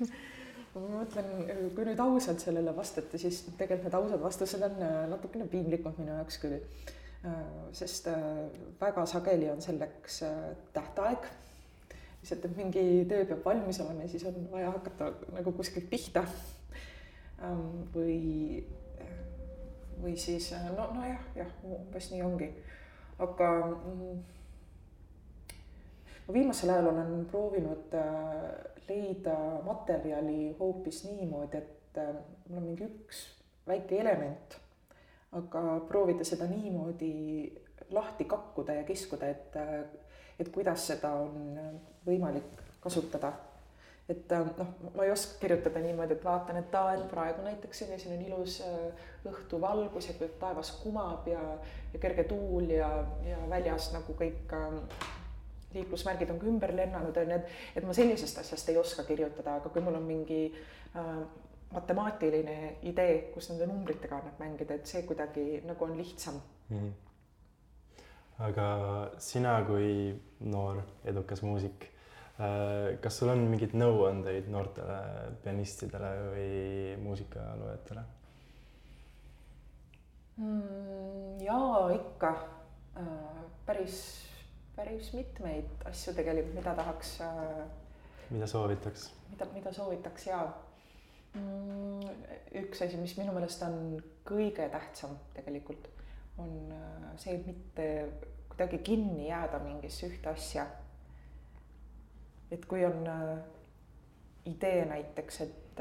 ma 0.73 0.81
mõtlen, 1.03 1.29
kui 1.75 1.85
nüüd 1.85 2.01
ausalt 2.01 2.41
sellele 2.41 2.73
vastata, 2.75 3.19
siis 3.21 3.43
tegelikult 3.59 3.87
need 3.87 3.97
ausad 3.99 4.23
vastused 4.23 4.65
on 4.65 4.81
äh, 4.81 4.97
natukene 5.11 5.47
piinlikud 5.51 5.99
minu 6.01 6.15
jaoks 6.15 6.39
küll. 6.41 6.57
Äh, 7.23 7.39
sest 7.77 8.09
äh, 8.11 8.27
väga 8.81 9.05
sageli 9.09 9.51
on 9.53 9.61
selleks 9.63 10.23
tähtaeg. 10.75 11.29
lihtsalt, 12.23 12.45
et 12.47 12.57
mingi 12.57 12.83
töö 13.09 13.25
peab 13.27 13.45
valmis 13.45 13.81
olema 13.83 14.05
ja 14.05 14.09
siis 14.09 14.23
on 14.29 14.45
vaja 14.51 14.71
hakata 14.71 15.11
nagu 15.35 15.51
kuskilt 15.51 15.89
pihta. 15.91 16.23
Ähm, 17.43 17.83
või, 17.91 18.63
või 20.01 20.13
siis 20.17 20.53
no, 20.77 20.87
nojah, 20.95 21.19
jah, 21.35 21.49
umbes 21.67 22.07
nii 22.13 22.21
ongi. 22.23 22.47
aga 23.19 23.49
mm, 23.67 24.21
ma 26.27 26.33
viimasel 26.33 26.69
ajal 26.69 26.87
olen 26.93 27.25
proovinud 27.31 27.95
leida 28.89 29.37
materjali 29.65 30.55
hoopis 30.59 31.03
niimoodi, 31.05 31.57
et 31.57 31.97
äh, 31.97 32.15
mul 32.49 32.57
on 32.57 32.67
mingi 32.67 32.87
üks 32.87 33.23
väike 33.67 33.99
element, 34.01 34.57
aga 35.39 35.63
proovida 35.87 36.25
seda 36.27 36.47
niimoodi 36.49 37.13
lahti 37.93 38.25
kakkuda 38.29 38.79
ja 38.79 38.83
kiskuda, 38.83 39.29
et, 39.29 39.55
äh, 39.55 39.79
et 40.39 40.51
kuidas 40.53 40.87
seda 40.91 41.13
on 41.23 41.57
võimalik 42.05 42.63
kasutada. 42.83 43.33
et 44.09 44.31
äh, 44.35 44.47
noh, 44.57 44.71
ma 44.95 45.05
ei 45.05 45.11
oska 45.13 45.39
kirjutada 45.39 45.79
niimoodi, 45.79 46.17
et 46.17 46.25
vaatan, 46.25 46.57
et 46.59 46.73
aa, 46.75 46.93
et 46.93 47.05
praegu 47.07 47.41
näiteks 47.45 47.85
on 47.85 47.93
ju, 47.93 47.99
siin 47.99 48.17
on 48.17 48.25
ilus 48.25 48.57
õhtuvalgus 49.29 50.09
ja 50.09 50.27
taevas 50.39 50.73
kumab 50.83 51.27
ja, 51.31 51.39
ja 51.93 51.99
kerge 52.03 52.25
tuul 52.27 52.67
ja, 52.75 52.89
ja 53.23 53.37
väljas 53.49 53.93
nagu 53.95 54.17
kõik 54.19 54.51
liiklusmärgid 55.73 56.29
on 56.33 56.39
ka 56.41 56.49
ümber 56.49 56.73
lennanud, 56.75 57.17
on 57.17 57.31
ju, 57.33 57.39
et, 57.39 57.55
et 57.75 57.87
ma 57.87 57.95
sellisest 57.95 58.39
asjast 58.41 58.69
ei 58.69 58.77
oska 58.77 59.05
kirjutada, 59.07 59.57
aga 59.59 59.71
kui 59.73 59.81
mul 59.83 59.97
on 59.99 60.05
mingi 60.07 60.43
äh, 60.49 61.15
matemaatiline 61.73 62.57
idee, 62.89 63.15
kus 63.33 63.49
nende 63.51 63.67
numbritega 63.69 64.19
annab 64.19 64.41
mängida, 64.41 64.77
et 64.77 64.89
see 64.89 65.03
kuidagi 65.07 65.61
nagu 65.67 65.85
on 65.85 65.97
lihtsam 65.97 66.39
mm. 66.69 66.77
-hmm. 66.77 66.91
aga 68.47 68.67
sina 69.17 69.55
kui 69.67 70.19
noor 70.39 70.81
edukas 71.05 71.41
muusik 71.41 71.83
äh,, 71.83 72.99
kas 73.01 73.17
sul 73.17 73.29
on 73.29 73.45
mingeid 73.49 73.73
nõuandeid 73.73 74.49
noortele 74.49 74.99
pianistidele 75.43 76.11
või 76.33 76.97
muusikaloojatele 77.05 78.03
mm,? 80.37 81.41
jaa, 81.45 81.89
ikka 81.95 82.35
äh, 82.97 83.07
päris 83.65 84.22
päris 84.75 85.13
mitmeid 85.13 85.85
asju 85.89 86.13
tegelikult, 86.17 86.55
mida 86.57 86.75
tahaks. 86.77 87.15
Äh, 87.21 87.65
mida 88.29 88.47
soovitaks? 88.47 89.09
mida, 89.29 89.47
mida 89.53 89.73
soovitaks 89.73 90.27
ja 90.27 90.39
mm, 91.33 92.07
üks 92.63 92.81
asi, 92.85 92.97
mis 93.01 93.15
minu 93.17 93.33
meelest 93.35 93.63
on 93.65 93.97
kõige 94.27 94.67
tähtsam 94.73 95.17
tegelikult, 95.37 95.89
on 96.41 96.55
äh, 96.73 97.09
see, 97.21 97.37
et 97.37 97.49
mitte 97.49 97.89
kuidagi 98.49 98.81
kinni 98.85 99.27
jääda 99.29 99.61
mingisse 99.63 100.09
ühte 100.09 100.33
asja. 100.33 100.67
et 102.51 102.65
kui 102.69 102.85
on 102.85 103.07
äh, 103.09 103.37
idee 104.45 104.85
näiteks, 104.85 105.41
et 105.41 105.79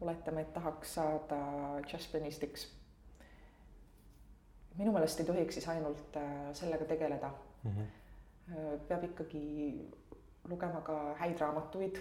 oletame, 0.00 0.40
et 0.40 0.54
tahaks 0.54 0.94
saada 0.94 1.40
džässpenistiks 1.84 2.70
minu 4.78 4.92
meelest 4.92 5.20
ei 5.20 5.26
tohiks 5.28 5.58
siis 5.58 5.68
ainult 5.68 6.16
äh, 6.16 6.30
sellega 6.52 6.84
tegeleda 6.84 7.30
mm. 7.62 7.70
-hmm. 7.70 8.78
peab 8.88 9.04
ikkagi 9.04 9.44
lugema 10.48 10.80
ka 10.80 11.14
häid 11.18 11.40
raamatuid. 11.40 12.00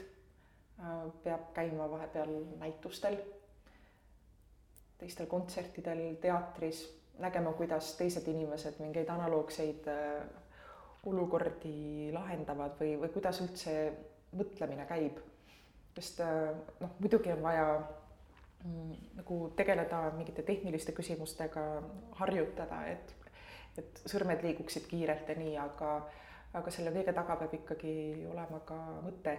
Äh, 0.80 1.12
peab 1.24 1.54
käima 1.54 1.90
vahepeal 1.92 2.34
näitustel, 2.60 3.18
teistel 4.98 5.26
kontsertidel, 5.26 6.16
teatris, 6.22 7.02
nägema, 7.20 7.54
kuidas 7.54 7.96
teised 7.98 8.28
inimesed 8.28 8.80
mingeid 8.80 9.10
analoogseid 9.10 9.86
olukordi 11.06 12.10
lahendavad 12.14 12.80
või, 12.80 12.96
või 13.02 13.10
kuidas 13.10 13.42
üldse 13.42 13.94
mõtlemine 14.32 14.86
käib. 14.86 15.20
sest 15.96 16.20
noh, 16.80 16.90
muidugi 17.00 17.32
on 17.32 17.42
vaja 17.44 17.66
nagu 18.64 19.38
tegeleda 19.58 20.04
mingite 20.16 20.44
tehniliste 20.46 20.94
küsimustega, 20.98 21.64
harjutada, 22.20 22.84
et, 22.92 23.14
et 23.78 24.02
sõrmed 24.06 24.44
liiguksid 24.46 24.86
kiirelt 24.90 25.30
ja 25.30 25.36
nii, 25.40 25.56
aga, 25.58 25.94
aga 26.58 26.74
selle 26.74 26.94
kõige 26.94 27.16
taga 27.18 27.40
peab 27.42 27.56
ikkagi 27.58 27.94
olema 28.32 28.62
ka 28.68 28.78
mõte. 29.06 29.38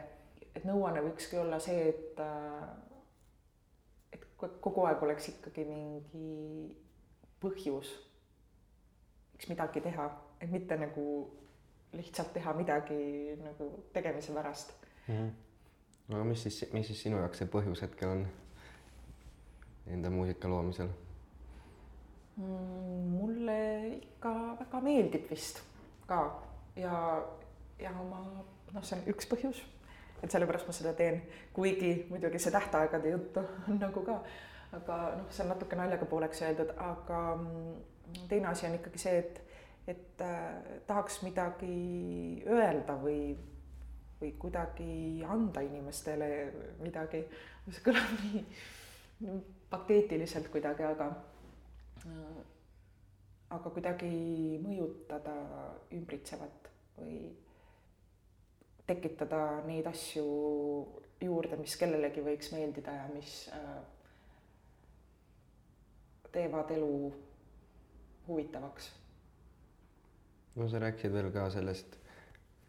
et 0.55 0.65
nõuanne 0.69 1.01
võikski 1.07 1.39
olla 1.41 1.59
see, 1.63 1.89
et, 1.89 2.19
et 4.13 4.27
kogu 4.61 4.85
aeg 4.85 5.03
oleks 5.03 5.29
ikkagi 5.33 5.65
mingi 5.65 6.75
põhjus, 7.41 7.95
miks 9.33 9.49
midagi 9.49 9.81
teha, 9.81 10.11
et 10.41 10.51
mitte 10.51 10.77
nagu 10.77 11.07
lihtsalt 11.93 12.33
teha 12.33 12.53
midagi 12.57 13.37
nagu 13.43 13.71
tegemise 13.93 14.33
pärast 14.33 14.73
mm. 15.09 15.15
-hmm. 15.15 16.15
aga 16.15 16.25
mis 16.25 16.43
siis, 16.43 16.73
mis 16.73 16.87
siis 16.87 17.03
sinu 17.03 17.19
jaoks 17.19 17.39
see 17.39 17.49
põhjus 17.49 17.83
hetkel 17.83 18.09
on? 18.09 18.27
Enda 19.87 20.11
muusika 20.11 20.49
loomisel? 20.49 20.89
Mm,? 22.37 22.93
mulle 23.13 23.59
ikka 23.99 24.33
väga 24.61 24.81
meeldib 24.81 25.29
vist 25.31 25.63
ka. 26.09 26.23
Ja, 26.77 26.95
ja 27.79 27.93
ma 27.93 28.23
noh, 28.73 28.85
see 28.87 28.97
on 28.97 29.05
üks 29.13 29.29
põhjus, 29.29 29.61
et 30.23 30.33
sellepärast 30.33 30.69
ma 30.69 30.75
seda 30.77 30.95
teen, 30.97 31.21
kuigi 31.53 31.93
muidugi 32.09 32.41
see 32.41 32.55
tähtaegade 32.55 33.13
juttu 33.13 33.45
on 33.69 33.81
nagu 33.83 34.05
ka, 34.07 34.19
aga 34.79 34.99
noh, 35.19 35.31
see 35.31 35.45
on 35.45 35.53
natuke 35.53 35.79
naljaga 35.79 36.09
pooleks 36.09 36.43
öeldud, 36.47 36.73
aga 36.81 37.23
mm, 37.37 38.27
teine 38.31 38.53
asi 38.53 38.69
on 38.69 38.79
ikkagi 38.81 39.03
see, 39.05 39.17
et, 39.21 39.41
et 39.93 40.25
äh, 40.25 40.77
tahaks 40.89 41.21
midagi 41.27 42.43
öelda 42.49 42.97
või, 43.03 43.35
või 44.21 44.37
kuidagi 44.41 44.93
anda 45.29 45.65
inimestele 45.69 46.31
midagi, 46.81 47.27
see 47.69 47.91
kõlab 47.91 48.15
nii 48.23 48.47
pateetiliselt 49.73 50.51
kuidagi, 50.53 50.85
aga, 50.85 51.09
aga 53.57 53.73
kuidagi 53.73 54.11
mõjutada 54.61 55.35
ümbritsevat 55.97 56.69
või 56.99 57.17
tekitada 58.87 59.63
neid 59.65 59.89
asju 59.89 60.27
juurde, 61.23 61.57
mis 61.61 61.77
kellelegi 61.81 62.25
võiks 62.25 62.53
meeldida 62.53 62.95
ja 62.99 63.09
mis 63.15 63.35
äh, 63.55 63.77
teevad 66.33 66.71
elu 66.77 67.13
huvitavaks. 68.29 68.91
no 70.57 70.69
sa 70.69 70.81
rääkisid 70.83 71.13
veel 71.13 71.31
ka 71.33 71.49
sellest, 71.51 71.97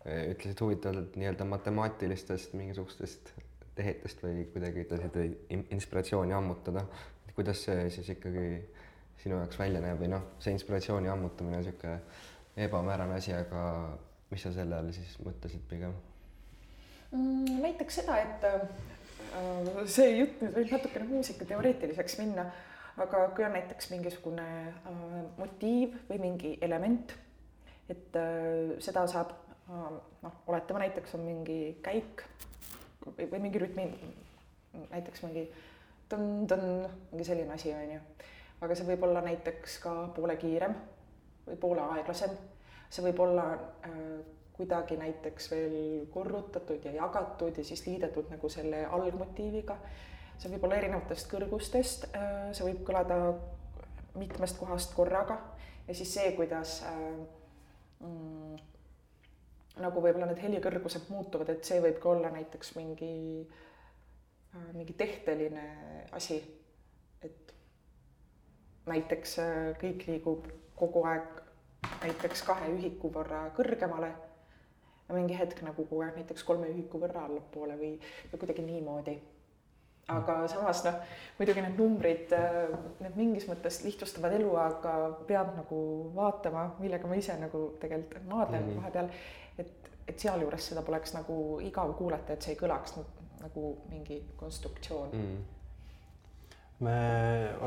ütlesid 0.06 0.62
huvitavalt 0.64 1.18
nii-öelda 1.20 1.46
matemaatilistest 1.48 2.54
mingisugustest 2.60 3.34
tehetest 3.76 4.24
või 4.24 4.46
kuidagi 4.54 4.86
ütlesid, 4.86 5.20
inspiratsiooni 5.74 6.34
ammutada. 6.34 6.86
et 7.28 7.36
kuidas 7.36 7.64
see 7.66 7.90
siis 7.90 8.10
ikkagi 8.16 8.48
sinu 9.24 9.40
jaoks 9.40 9.60
välja 9.60 9.82
näeb 9.84 10.02
või 10.02 10.12
noh, 10.14 10.26
see 10.44 10.54
inspiratsiooni 10.56 11.10
ammutamine 11.10 11.58
on 11.58 11.64
niisugune 11.64 12.66
ebamäärane 12.68 13.18
asi, 13.18 13.34
aga 13.34 13.62
mis 14.32 14.44
sa 14.44 14.52
selle 14.54 14.78
all 14.78 14.92
siis 14.96 15.16
mõtlesid 15.26 15.64
pigem 15.70 15.94
mm,? 17.12 17.62
näiteks 17.64 18.02
seda, 18.02 18.20
et 18.22 18.46
äh, 18.50 18.68
see 19.90 20.18
jutt 20.20 20.42
nüüd 20.44 20.58
võib 20.58 20.76
natukene 20.76 21.10
muusikateoreetiliseks 21.10 22.20
minna, 22.22 22.48
aga 23.02 23.28
kui 23.36 23.46
on 23.48 23.56
näiteks 23.58 23.90
mingisugune 23.94 24.48
äh, 24.70 25.04
motiiv 25.40 25.98
või 26.10 26.22
mingi 26.28 26.56
element, 26.66 27.16
et 27.90 28.20
äh, 28.20 28.76
seda 28.84 29.06
saab 29.10 29.34
äh, 29.34 29.86
noh, 30.26 30.40
oletame 30.48 30.86
näiteks 30.86 31.16
on 31.18 31.26
mingi 31.28 31.60
käik 31.86 32.26
või, 33.06 33.40
mingi 33.40 33.62
rütmi, 33.62 33.88
näiteks 34.92 35.24
mingi 35.26 35.48
tõn-tõn, 36.12 36.66
mingi 37.12 37.28
selline 37.28 37.56
asi, 37.56 37.74
on 37.76 37.96
ju. 37.96 38.02
aga 38.64 38.76
see 38.78 38.88
võib 38.88 39.04
olla 39.08 39.24
näiteks 39.26 39.78
ka 39.84 39.94
poole 40.16 40.38
kiirem 40.40 40.76
või 41.48 41.60
poole 41.60 41.84
aeglasem. 41.98 42.36
see 42.90 43.04
võib 43.06 43.20
olla 43.26 43.48
äh, 43.54 44.00
kuidagi 44.54 44.98
näiteks 44.98 45.52
veel 45.52 45.78
korrutatud 46.14 46.86
ja 46.86 46.92
jagatud 46.94 47.58
ja 47.58 47.64
siis 47.66 47.86
liidetud 47.88 48.30
nagu 48.30 48.50
selle 48.50 48.86
algmotiiviga. 48.86 49.78
see 50.38 50.52
võib 50.52 50.68
olla 50.68 50.78
erinevatest 50.82 51.32
kõrgustest 51.32 52.10
äh,, 52.16 52.52
see 52.54 52.68
võib 52.70 52.84
kõlada 52.88 53.18
mitmest 54.20 54.60
kohast 54.60 54.94
korraga 54.94 55.40
ja 55.88 55.96
siis 55.96 56.14
see, 56.14 56.32
kuidas 56.38 56.82
äh, 56.88 57.00
mm, 58.00 58.73
nagu 59.82 60.02
võib-olla 60.02 60.28
need 60.30 60.42
helikõrgused 60.44 61.10
muutuvad, 61.10 61.50
et 61.50 61.66
see 61.66 61.80
võib 61.82 61.98
ka 62.02 62.10
olla 62.10 62.30
näiteks 62.34 62.76
mingi, 62.76 63.14
mingi 64.74 64.94
tehteline 64.94 65.64
asi. 66.12 66.42
et 67.24 67.54
näiteks 68.86 69.40
kõik 69.82 70.06
liigub 70.08 70.48
kogu 70.76 71.06
aeg 71.08 71.44
näiteks 72.04 72.44
kahe 72.48 72.70
ühiku 72.76 73.12
võrra 73.14 73.48
kõrgemale 73.58 74.12
ja 75.08 75.16
mingi 75.16 75.38
hetk 75.38 75.62
nagu 75.66 75.84
kogu 75.84 76.02
aeg 76.06 76.18
näiteks 76.20 76.44
kolme 76.48 76.70
ühiku 76.72 77.02
võrra 77.02 77.28
allapoole 77.28 77.78
või, 77.80 77.94
või 78.32 78.42
kuidagi 78.42 78.66
niimoodi. 78.66 79.16
aga 80.14 80.36
samas 80.52 80.82
noh, 80.84 80.98
muidugi 81.38 81.62
need 81.64 81.78
numbrid, 81.80 82.34
need 83.00 83.14
mingis 83.16 83.48
mõttes 83.48 83.80
lihtsustavad 83.86 84.36
elu, 84.36 84.50
aga 84.60 84.96
peab 85.30 85.54
nagu 85.56 85.80
vaatama, 86.16 86.74
millega 86.80 87.08
ma 87.08 87.20
ise 87.20 87.38
nagu 87.40 87.70
tegelikult 87.80 88.28
maadlen 88.28 88.64
mm 88.64 88.70
-hmm. 88.70 88.82
vahepeal, 88.82 89.10
et, 89.58 89.92
et 90.08 90.20
sealjuures 90.20 90.70
seda 90.72 90.84
poleks 90.86 91.16
nagu 91.18 91.38
igav 91.64 91.96
kuulata, 92.00 92.34
et 92.34 92.46
see 92.46 92.56
ei 92.56 92.60
kõlaks 92.60 92.98
nagu, 92.98 93.28
nagu 93.44 93.66
mingi 93.92 94.20
konstruktsioon 94.40 95.16
mm. 95.20 95.40
me 96.88 96.98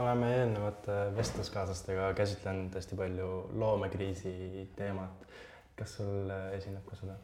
oleme 0.02 0.32
eelnevate 0.40 0.98
vestluskaaslastega 1.16 2.12
käsitlenud 2.18 2.76
hästi 2.76 2.98
palju 2.98 3.32
loomekriisi 3.62 4.68
teemat. 4.76 5.26
kas 5.76 5.98
sul 5.98 6.30
esineb 6.56 6.86
ka 6.88 6.96
seda 6.96 7.18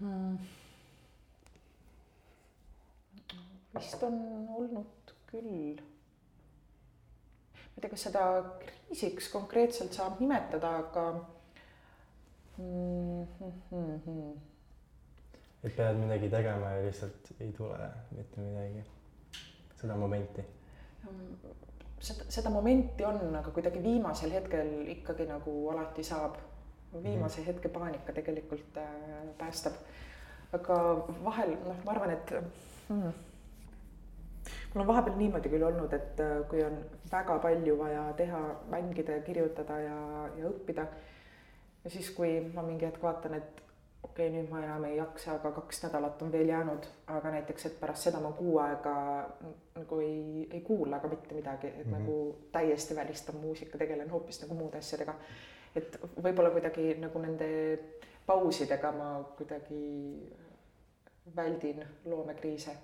hmm.? 0.00 0.36
vist 3.74 4.02
on 4.02 4.48
olnud 4.56 5.14
küll. 5.30 5.80
ma 7.52 7.76
ei 7.76 7.80
tea, 7.80 7.90
kas 7.90 8.04
seda 8.08 8.24
kriisiks 8.62 9.30
konkreetselt 9.32 9.96
saab 9.96 10.20
nimetada, 10.20 10.74
aga 10.84 11.04
mm. 13.70 14.00
-hmm. 14.06 14.40
et 15.64 15.76
pead 15.76 15.96
midagi 15.96 16.30
tegema 16.30 16.70
ja 16.70 16.84
lihtsalt 16.86 17.32
ei 17.40 17.52
tule 17.52 17.90
mitte 18.16 18.40
midagi 18.40 18.84
seda 19.80 19.96
momenti? 19.96 20.44
seda, 22.02 22.24
seda 22.28 22.50
momenti 22.50 23.04
on, 23.06 23.20
aga 23.38 23.50
kuidagi 23.54 23.82
viimasel 23.82 24.34
hetkel 24.34 24.72
ikkagi 24.96 25.28
nagu 25.30 25.58
alati 25.74 26.04
saab. 26.04 26.36
viimase 27.02 27.40
mm 27.40 27.44
-hmm. 27.44 27.46
hetke 27.46 27.68
paanika 27.68 28.12
tegelikult 28.12 28.76
äh, 28.76 28.84
päästab. 29.38 29.72
aga 30.52 30.74
vahel 31.24 31.50
noh, 31.64 31.76
ma 31.84 31.92
arvan, 31.92 32.10
et 32.10 32.34
hmm, 32.88 33.12
mul 34.74 34.82
on 34.82 34.86
vahepeal 34.86 35.16
niimoodi 35.16 35.48
küll 35.48 35.62
olnud, 35.62 35.92
et 35.92 36.20
äh, 36.20 36.48
kui 36.48 36.64
on 36.64 36.76
väga 37.12 37.38
palju 37.38 37.78
vaja 37.78 38.12
teha, 38.16 38.40
mängida 38.70 39.12
ja 39.12 39.22
kirjutada 39.22 39.78
ja, 39.80 40.28
ja 40.36 40.48
õppida. 40.48 40.86
Ja 41.84 41.90
siis, 41.90 42.10
kui 42.10 42.40
ma 42.54 42.62
mingi 42.62 42.86
hetk 42.86 43.02
vaatan, 43.02 43.34
et 43.34 43.62
okei 44.02 44.28
okay,, 44.28 44.34
nüüd 44.34 44.50
ma 44.50 44.60
enam 44.64 44.84
ei 44.88 44.96
jaksa, 44.96 45.36
aga 45.38 45.52
kaks 45.56 45.82
nädalat 45.84 46.22
on 46.22 46.32
veel 46.32 46.50
jäänud, 46.50 46.86
aga 47.14 47.30
näiteks, 47.36 47.66
et 47.66 47.80
pärast 47.80 48.08
seda 48.08 48.20
ma 48.20 48.32
kuu 48.36 48.58
aega 48.62 48.94
nagu 49.76 49.98
ei, 50.02 50.46
ei 50.50 50.60
kuula 50.66 51.00
ka 51.00 51.08
mitte 51.08 51.34
midagi, 51.34 51.66
et 51.66 51.86
mm 51.86 51.92
-hmm. 51.92 51.98
nagu 51.98 52.36
täiesti 52.52 52.96
välistan 52.96 53.36
muusika, 53.36 53.78
tegelen 53.78 54.10
hoopis 54.10 54.42
nagu 54.42 54.54
muude 54.54 54.78
asjadega. 54.78 55.14
et 55.76 55.98
võib-olla 56.22 56.50
kuidagi 56.50 56.94
nagu 57.00 57.18
nende 57.18 57.78
pausidega 58.26 58.92
ma 58.92 59.24
kuidagi 59.36 59.82
väldin 61.36 61.84
loomekriise. 62.04 62.76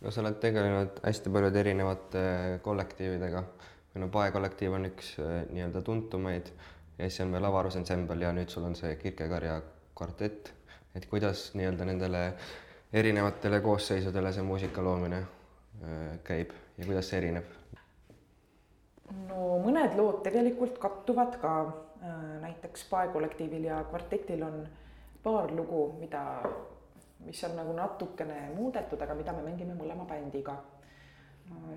no 0.00 0.10
sa 0.10 0.20
oled 0.20 0.34
tegelenud 0.40 1.00
hästi 1.02 1.30
paljude 1.30 1.60
erinevate 1.60 2.22
kollektiividega 2.62 3.42
või 3.94 4.00
no 4.00 4.08
Pae 4.08 4.30
kollektiiv 4.30 4.72
on 4.72 4.86
üks 4.86 5.18
eh, 5.18 5.46
nii-öelda 5.50 5.82
tuntumaid 5.82 6.52
veel 6.98 7.44
avarusansembel 7.44 8.22
ja 8.22 8.32
nüüd 8.32 8.48
sul 8.48 8.64
on 8.64 8.74
see 8.74 8.96
Kirkekarja 8.96 9.60
kvartett, 9.96 10.52
et 10.94 11.06
kuidas 11.06 11.50
nii-öelda 11.54 11.84
nendele 11.84 12.22
erinevatele 12.92 13.60
koosseisudele 13.60 14.32
see 14.32 14.42
muusika 14.42 14.84
loomine 14.84 15.18
äh, 15.18 16.18
käib 16.24 16.52
ja 16.78 16.84
kuidas 16.84 17.10
see 17.10 17.18
erineb? 17.20 17.44
no 19.28 19.58
mõned 19.62 19.96
lood 19.98 20.22
tegelikult 20.24 20.78
kattuvad 20.82 21.36
ka, 21.42 21.56
äh, 22.00 22.22
näiteks 22.42 22.86
paekollektiivil 22.90 23.68
ja 23.68 23.82
kvartetil 23.90 24.42
on 24.46 24.62
paar 25.22 25.52
lugu, 25.52 25.92
mida, 26.00 26.22
mis 27.26 27.44
on 27.44 27.56
nagu 27.58 27.74
natukene 27.74 28.50
muudetud, 28.54 29.00
aga 29.02 29.14
mida 29.18 29.34
me 29.34 29.42
mängime 29.50 29.74
mõlema 29.74 30.06
bändiga 30.08 30.56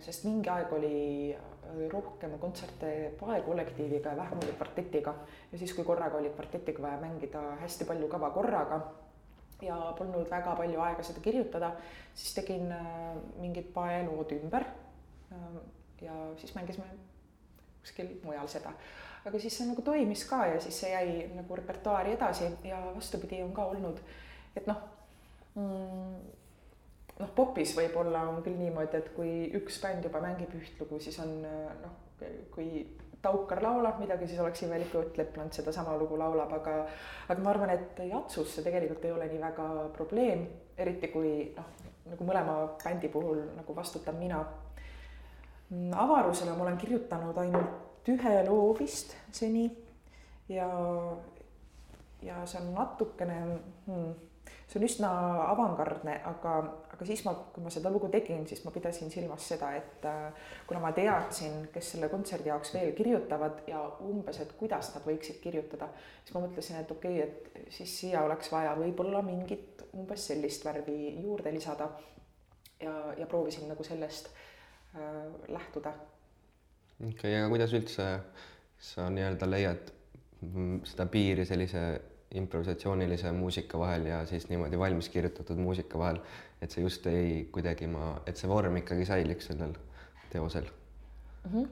sest 0.04 0.26
mingi 0.28 0.50
aeg 0.50 0.72
oli 0.74 0.96
äh, 1.36 1.84
rohkem 1.92 2.38
kontserte 2.40 3.12
paekollektiiviga 3.20 4.14
ja 4.14 4.18
vähem 4.18 4.42
oli 4.44 4.56
kvartetiga 4.58 5.14
ja 5.52 5.58
siis, 5.58 5.74
kui 5.74 5.86
korraga 5.86 6.18
oli 6.18 6.32
kvartetiga 6.34 6.82
vaja 6.82 7.02
mängida 7.02 7.42
hästi 7.62 7.88
palju 7.90 8.08
kava 8.08 8.32
korraga 8.36 8.80
ja 9.62 9.78
polnud 9.98 10.30
väga 10.32 10.56
palju 10.56 10.80
aega 10.82 11.04
seda 11.04 11.22
kirjutada, 11.24 11.74
siis 12.14 12.34
tegin 12.38 12.72
äh, 12.72 13.20
mingid 13.42 13.74
paelood 13.76 14.32
ümber. 14.40 14.66
Äh, 15.36 15.60
ja 16.02 16.16
siis 16.40 16.56
mängisime 16.56 16.88
kuskil 17.82 18.14
mujal 18.24 18.48
seda, 18.48 18.72
aga 19.28 19.40
siis 19.40 19.58
see 19.58 19.68
nagu 19.68 19.84
toimis 19.84 20.24
ka 20.30 20.46
ja 20.48 20.60
siis 20.64 20.80
see 20.80 20.92
jäi 20.94 21.28
nagu 21.36 21.56
repertuaari 21.60 22.16
edasi 22.16 22.48
ja 22.64 22.80
vastupidi 22.96 23.42
on 23.44 23.52
ka 23.56 23.66
olnud, 23.72 24.00
et 24.56 24.68
noh 24.68 24.80
mm, 25.56 26.39
noh, 27.20 27.34
popis 27.36 27.76
võib-olla 27.78 28.24
on 28.32 28.42
küll 28.46 28.58
niimoodi, 28.60 29.02
et 29.02 29.12
kui 29.16 29.34
üks 29.60 29.82
bänd 29.84 30.08
juba 30.08 30.22
mängib 30.24 30.54
üht 30.60 30.80
lugu, 30.82 31.02
siis 31.04 31.20
on 31.24 31.40
noh, 31.44 32.00
kui 32.54 32.84
Taukar 33.20 33.60
laulab 33.60 33.98
midagi, 34.00 34.30
siis 34.32 34.40
oleks 34.40 34.62
imelik, 34.64 34.94
kui 34.94 35.02
Ott 35.02 35.18
Lepland 35.20 35.52
sedasama 35.52 35.98
lugu 36.00 36.16
laulab, 36.16 36.54
aga 36.56 36.76
aga 37.28 37.44
ma 37.44 37.52
arvan, 37.52 37.74
et 37.74 38.00
Jatsus 38.08 38.54
see 38.56 38.64
tegelikult 38.64 39.04
ei 39.04 39.12
ole 39.12 39.28
nii 39.28 39.42
väga 39.42 39.66
probleem, 39.98 40.46
eriti 40.80 41.10
kui 41.12 41.34
noh, 41.58 41.68
nagu 42.14 42.28
mõlema 42.28 42.56
bändi 42.80 43.12
puhul 43.12 43.44
nagu 43.58 43.76
vastutan 43.76 44.16
mina. 44.16 44.40
avarusele 45.96 46.56
ma 46.56 46.64
olen 46.64 46.78
kirjutanud 46.82 47.38
ainult 47.38 48.08
ühe 48.10 48.32
loo 48.48 48.72
vist 48.80 49.12
seni 49.32 49.68
ja, 50.50 50.70
ja 52.26 52.40
see 52.50 52.62
on 52.62 52.72
natukene 52.74 53.38
hmm, 53.86 54.14
see 54.70 54.78
on 54.78 54.86
üsna 54.86 55.10
avangardne, 55.50 56.14
aga, 56.30 56.54
aga 56.94 57.06
siis 57.08 57.24
ma, 57.26 57.34
kui 57.54 57.64
ma 57.66 57.72
seda 57.74 57.90
lugu 57.90 58.10
tegin, 58.14 58.44
siis 58.48 58.62
ma 58.66 58.74
pidasin 58.74 59.10
silmas 59.10 59.48
seda, 59.50 59.72
et 59.80 60.06
äh, 60.06 60.52
kuna 60.70 60.82
ma 60.84 60.92
teadsin, 60.94 61.64
kes 61.74 61.96
selle 61.96 62.10
kontserdi 62.12 62.52
jaoks 62.52 62.76
veel 62.76 62.92
kirjutavad 62.98 63.64
ja 63.70 63.82
umbes, 64.06 64.38
et 64.44 64.54
kuidas 64.60 64.92
nad 64.94 65.08
võiksid 65.10 65.40
kirjutada, 65.42 65.90
siis 66.22 66.36
ma 66.36 66.44
mõtlesin, 66.46 66.84
et 66.84 66.94
okei 66.94 67.24
okay,, 67.24 67.64
et 67.66 67.74
siis 67.80 67.96
siia 68.04 68.22
oleks 68.28 68.52
vaja 68.54 68.76
võib-olla 68.78 69.24
mingit 69.26 69.82
umbes 69.90 70.28
sellist 70.30 70.66
värvi 70.70 71.16
juurde 71.24 71.54
lisada. 71.56 71.90
ja, 72.80 72.94
ja 73.18 73.26
proovisin 73.28 73.68
nagu 73.68 73.84
sellest 73.84 74.30
äh, 74.30 75.02
lähtuda. 75.48 75.96
okei 77.00 77.10
okay,, 77.10 77.36
aga 77.42 77.50
kuidas 77.50 77.74
üldse 77.74 78.12
sa 78.80 79.10
nii-öelda 79.10 79.50
leiad 79.50 79.92
seda 80.88 81.06
piiri 81.12 81.44
sellise 81.46 81.82
improvisatsioonilise 82.36 83.32
muusika 83.32 83.80
vahel 83.80 84.06
ja 84.06 84.26
siis 84.26 84.50
niimoodi 84.50 84.80
valmis 84.80 85.10
kirjutatud 85.10 85.58
muusika 85.58 86.00
vahel, 86.00 86.20
et 86.62 86.72
see 86.72 86.84
just 86.84 87.08
ei 87.10 87.48
kuidagi 87.52 87.88
ma, 87.90 88.20
et 88.28 88.38
see 88.38 88.50
vorm 88.50 88.78
ikkagi 88.78 89.06
säiliks 89.10 89.50
sellel 89.50 89.74
teosel 90.30 90.68
mm. 90.70 91.52
-hmm. 91.52 91.68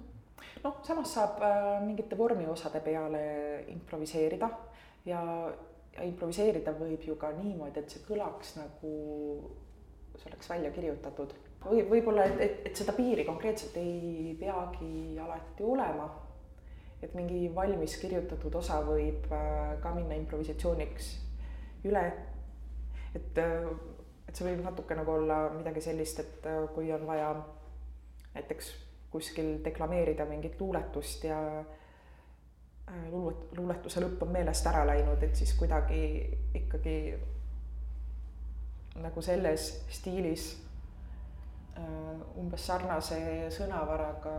noh, 0.64 0.80
samas 0.84 1.14
saab 1.14 1.42
äh, 1.42 1.86
mingite 1.86 2.18
vormiosade 2.18 2.80
peale 2.80 3.24
improviseerida 3.68 4.50
ja, 5.06 5.22
ja 5.98 6.04
improviseerida 6.04 6.74
võib 6.80 7.06
ju 7.08 7.16
ka 7.16 7.32
niimoodi, 7.32 7.80
et 7.80 7.90
see 7.90 8.06
kõlaks 8.10 8.58
nagu 8.58 8.94
see 10.18 10.32
oleks 10.32 10.50
välja 10.50 10.72
kirjutatud 10.72 11.34
või 11.66 11.84
võib-olla, 11.90 12.26
et, 12.26 12.42
et, 12.42 12.62
et 12.70 12.76
seda 12.76 12.94
piiri 12.94 13.26
konkreetselt 13.26 13.78
ei 13.78 14.36
peagi 14.40 15.20
alati 15.22 15.64
olema 15.64 16.10
et 17.02 17.14
mingi 17.14 17.48
valmis 17.56 17.98
kirjutatud 18.02 18.56
osa 18.58 18.80
võib 18.86 19.30
äh, 19.34 19.76
ka 19.82 19.94
minna 19.96 20.18
improvisatsiooniks 20.18 21.12
üle. 21.86 22.04
et, 23.16 23.38
äh, 23.38 23.70
et 24.28 24.36
see 24.36 24.50
võib 24.50 24.64
natuke 24.66 24.98
nagu 24.98 25.14
olla 25.20 25.48
midagi 25.54 25.84
sellist, 25.86 26.20
et 26.20 26.48
äh, 26.50 26.66
kui 26.74 26.92
on 26.94 27.06
vaja 27.08 27.32
näiteks 28.34 28.74
kuskil 29.12 29.58
deklameerida 29.64 30.26
mingit 30.26 30.60
luuletust 30.60 31.24
ja 31.24 31.40
luulet-, 33.12 33.48
luuletuse 33.58 34.02
lõpp 34.04 34.26
on 34.26 34.34
meelest 34.34 34.68
ära 34.68 34.84
läinud, 34.88 35.24
et 35.24 35.36
siis 35.36 35.54
kuidagi 35.58 36.02
ikkagi 36.60 36.98
nagu 38.98 39.22
selles 39.22 39.70
stiilis 39.94 40.50
umbes 42.42 42.64
sarnase 42.66 43.20
sõnavaraga 43.54 44.34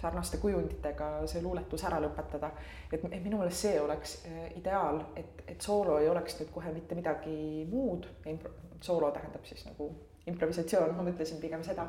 sarnaste 0.00 0.38
kujunditega 0.42 1.10
see 1.26 1.42
luuletus 1.42 1.84
ära 1.84 2.00
lõpetada. 2.02 2.50
et, 2.92 3.02
minu 3.24 3.38
meelest 3.38 3.64
see 3.66 3.80
oleks 3.80 4.18
äh, 4.26 4.44
ideaal, 4.56 5.00
et, 5.16 5.42
et 5.46 5.60
soolo 5.60 5.98
ei 5.98 6.08
oleks 6.08 6.38
nüüd 6.40 6.52
kohe 6.54 6.72
mitte 6.72 6.94
midagi 6.98 7.66
muud, 7.70 8.06
soolo 8.80 9.10
tähendab 9.10 9.44
siis 9.44 9.64
nagu 9.66 9.90
improvisatsioon, 10.26 10.94
ma 10.96 11.06
mõtlesin 11.06 11.40
pigem 11.42 11.64
seda. 11.66 11.88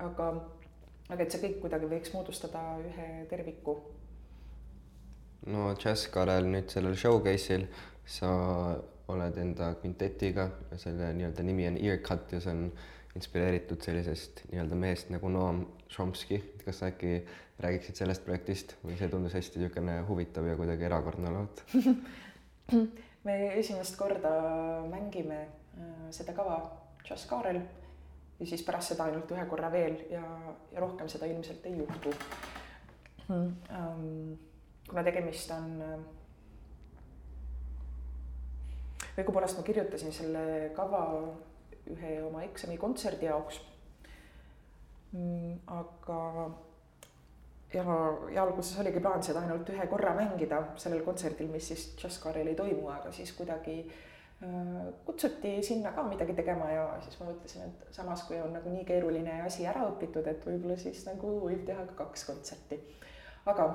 aga, 0.00 0.28
aga 1.08 1.22
et 1.22 1.32
see 1.32 1.42
kõik 1.42 1.58
kuidagi 1.64 1.88
võiks 1.90 2.14
moodustada 2.14 2.62
ühe 2.82 3.08
terviku. 3.30 3.76
no 5.46 5.74
Jazzkarel 5.84 6.48
nüüd 6.48 6.72
sellel 6.72 6.96
showcase'il 6.96 7.68
sa 8.06 8.30
oled 9.10 9.36
enda 9.42 9.74
kvintetiga 9.80 10.48
selle 10.78 11.12
nii-öelda 11.16 11.42
nimi 11.42 11.66
on 11.68 11.78
Earcut 11.80 12.32
ja 12.32 12.40
see 12.40 12.52
on 12.54 12.64
inspireeritud 13.18 13.82
sellisest 13.82 14.44
nii-öelda 14.50 14.78
mehest 14.78 15.10
nagu 15.10 15.28
Noam 15.28 15.64
Chomsky. 15.90 16.40
kas 16.64 16.78
sa 16.78 16.90
äkki 16.90 17.24
räägiksid 17.60 17.98
sellest 17.98 18.24
projektist 18.24 18.76
või 18.84 18.96
see 18.98 19.08
tundus 19.12 19.34
hästi 19.36 19.60
niisugune 19.60 20.00
huvitav 20.08 20.46
ja 20.48 20.56
kuidagi 20.56 20.86
erakordne 20.88 21.30
olevat 21.32 21.64
me 23.26 23.36
esimest 23.58 23.98
korda 23.98 24.30
mängime 24.90 25.40
äh, 25.42 26.06
seda 26.14 26.36
kava 26.36 26.60
Jazzkarel 27.08 27.60
ja 28.40 28.46
siis 28.46 28.62
pärast 28.64 28.94
seda 28.94 29.08
ainult 29.10 29.32
ühe 29.34 29.44
korra 29.50 29.72
veel 29.72 29.98
ja, 30.12 30.22
ja 30.72 30.80
rohkem 30.80 31.10
seda 31.12 31.28
ilmselt 31.28 31.66
ei 31.66 31.76
juhtu 31.82 32.14
hmm.. 33.28 33.52
Um, 33.74 34.38
kuna 34.88 35.04
tegemist 35.06 35.52
on 35.54 35.76
äh, 35.84 36.00
õigupoolest 39.20 39.58
ma 39.58 39.66
kirjutasin 39.66 40.14
selle 40.14 40.70
kava 40.76 41.02
ühe 41.90 42.16
oma 42.22 42.44
eksamikontserdi 42.46 43.26
jaoks. 43.26 43.60
Aga 45.66 46.20
ja, 47.74 47.84
ja 48.34 48.42
alguses 48.42 48.78
oligi 48.78 49.00
plaan 49.02 49.22
seda 49.22 49.42
ainult 49.44 49.68
ühe 49.72 49.86
korra 49.90 50.14
mängida 50.14 50.62
sellel 50.80 51.02
kontserdil, 51.06 51.50
mis 51.50 51.70
siis 51.72 51.90
Jazzkaril 52.02 52.50
ei 52.50 52.58
toimu, 52.58 52.88
aga 52.92 53.12
siis 53.14 53.32
kuidagi 53.36 53.76
äh, 53.82 54.90
kutsuti 55.06 55.56
sinna 55.66 55.92
ka 55.96 56.04
midagi 56.08 56.34
tegema 56.38 56.70
ja 56.70 56.86
siis 57.04 57.18
ma 57.20 57.30
mõtlesin, 57.30 57.68
et 57.68 57.94
samas 57.94 58.24
kui 58.28 58.40
on 58.40 58.54
nagu 58.56 58.72
nii 58.72 58.84
keeruline 58.88 59.40
asi 59.46 59.66
ära 59.70 59.86
õpitud, 59.90 60.26
et 60.30 60.46
võib-olla 60.46 60.78
siis 60.80 61.04
nagu 61.08 61.36
võib 61.44 61.64
teha 61.66 61.86
ka 61.90 61.98
kaks 62.04 62.26
kontserti. 62.30 62.80
aga 63.50 63.68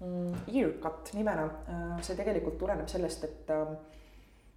mm, 0.00 0.44
Earcut 0.54 1.14
nimena 1.16 1.48
äh,, 1.48 1.96
see 2.02 2.16
tegelikult 2.18 2.58
tuleneb 2.60 2.88
sellest, 2.88 3.24
et 3.28 3.52
äh, 3.52 3.76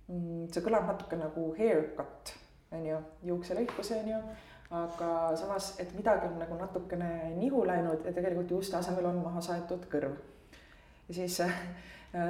mm, 0.08 0.50
see 0.52 0.66
kõlab 0.66 0.88
natuke 0.92 1.20
nagu 1.20 1.52
haircut 1.60 2.36
on 2.76 2.86
ju, 2.86 3.00
juukselõikus 3.32 3.92
on 3.96 4.10
ju, 4.10 4.22
aga 4.74 5.36
samas, 5.38 5.76
et 5.80 5.92
midagi 5.94 6.28
on 6.28 6.40
nagu 6.42 6.58
natukene 6.58 7.36
nihu 7.38 7.66
läinud 7.68 8.06
ja 8.06 8.14
tegelikult 8.14 8.52
juuste 8.52 8.78
asemel 8.80 9.12
on 9.12 9.22
maha 9.22 9.42
saetud 9.42 9.86
kõrv. 9.92 10.16
ja 11.08 11.16
siis 11.16 11.40
äh, 11.46 11.60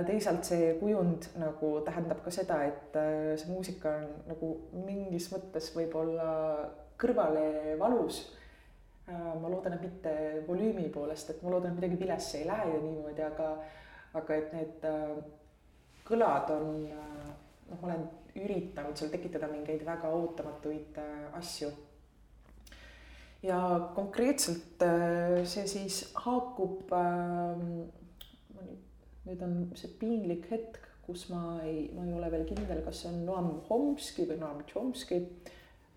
teisalt 0.06 0.44
see 0.44 0.74
kujund 0.80 1.30
nagu 1.40 1.80
tähendab 1.86 2.24
ka 2.26 2.32
seda, 2.32 2.64
et 2.68 2.98
äh, 3.00 3.36
see 3.40 3.52
muusika 3.52 3.94
on 4.02 4.10
nagu 4.28 4.52
mingis 4.86 5.30
mõttes 5.32 5.72
võib-olla 5.76 6.28
kõrvale 7.00 7.78
valus. 7.80 8.26
Äh, 9.08 9.32
ma 9.40 9.48
loodan, 9.48 9.78
et 9.78 9.88
mitte 9.88 10.44
volüümi 10.48 10.90
poolest, 10.92 11.30
et 11.32 11.42
ma 11.44 11.56
loodan, 11.56 11.72
et 11.72 11.80
midagi 11.80 12.04
vilesse 12.04 12.42
ei 12.42 12.52
lähe 12.52 12.68
ja 12.74 12.84
niimoodi, 12.84 13.24
aga, 13.24 13.50
aga 14.20 14.36
et 14.42 14.54
need 14.54 14.88
kõlad 16.06 16.52
on, 16.52 16.84
noh, 17.72 17.82
olen 17.82 18.08
üritanud 18.36 18.98
seal 19.00 19.10
tekitada 19.14 19.48
mingeid 19.48 19.86
väga 19.88 20.12
ootamatuid 20.12 21.00
asju. 21.40 21.72
Ja 23.46 23.60
konkreetselt 23.96 24.82
äh, 24.82 25.44
see 25.46 25.68
siis 25.70 26.00
haakub, 26.26 26.92
ähm, 26.98 27.86
nüüd 29.26 29.44
on 29.46 29.60
see 29.78 29.92
piinlik 30.00 30.50
hetk, 30.52 30.82
kus 31.06 31.28
ma 31.30 31.60
ei, 31.64 31.90
ma 31.94 32.06
ei 32.08 32.16
ole 32.18 32.32
veel 32.34 32.48
kindel, 32.50 32.82
kas 32.86 33.04
see 33.04 33.12
on 33.12 33.22
Noam 33.28 33.52
Chomsky 33.68 34.26
või 34.30 34.40
Noam 34.42 34.64
Chomsky. 34.70 35.22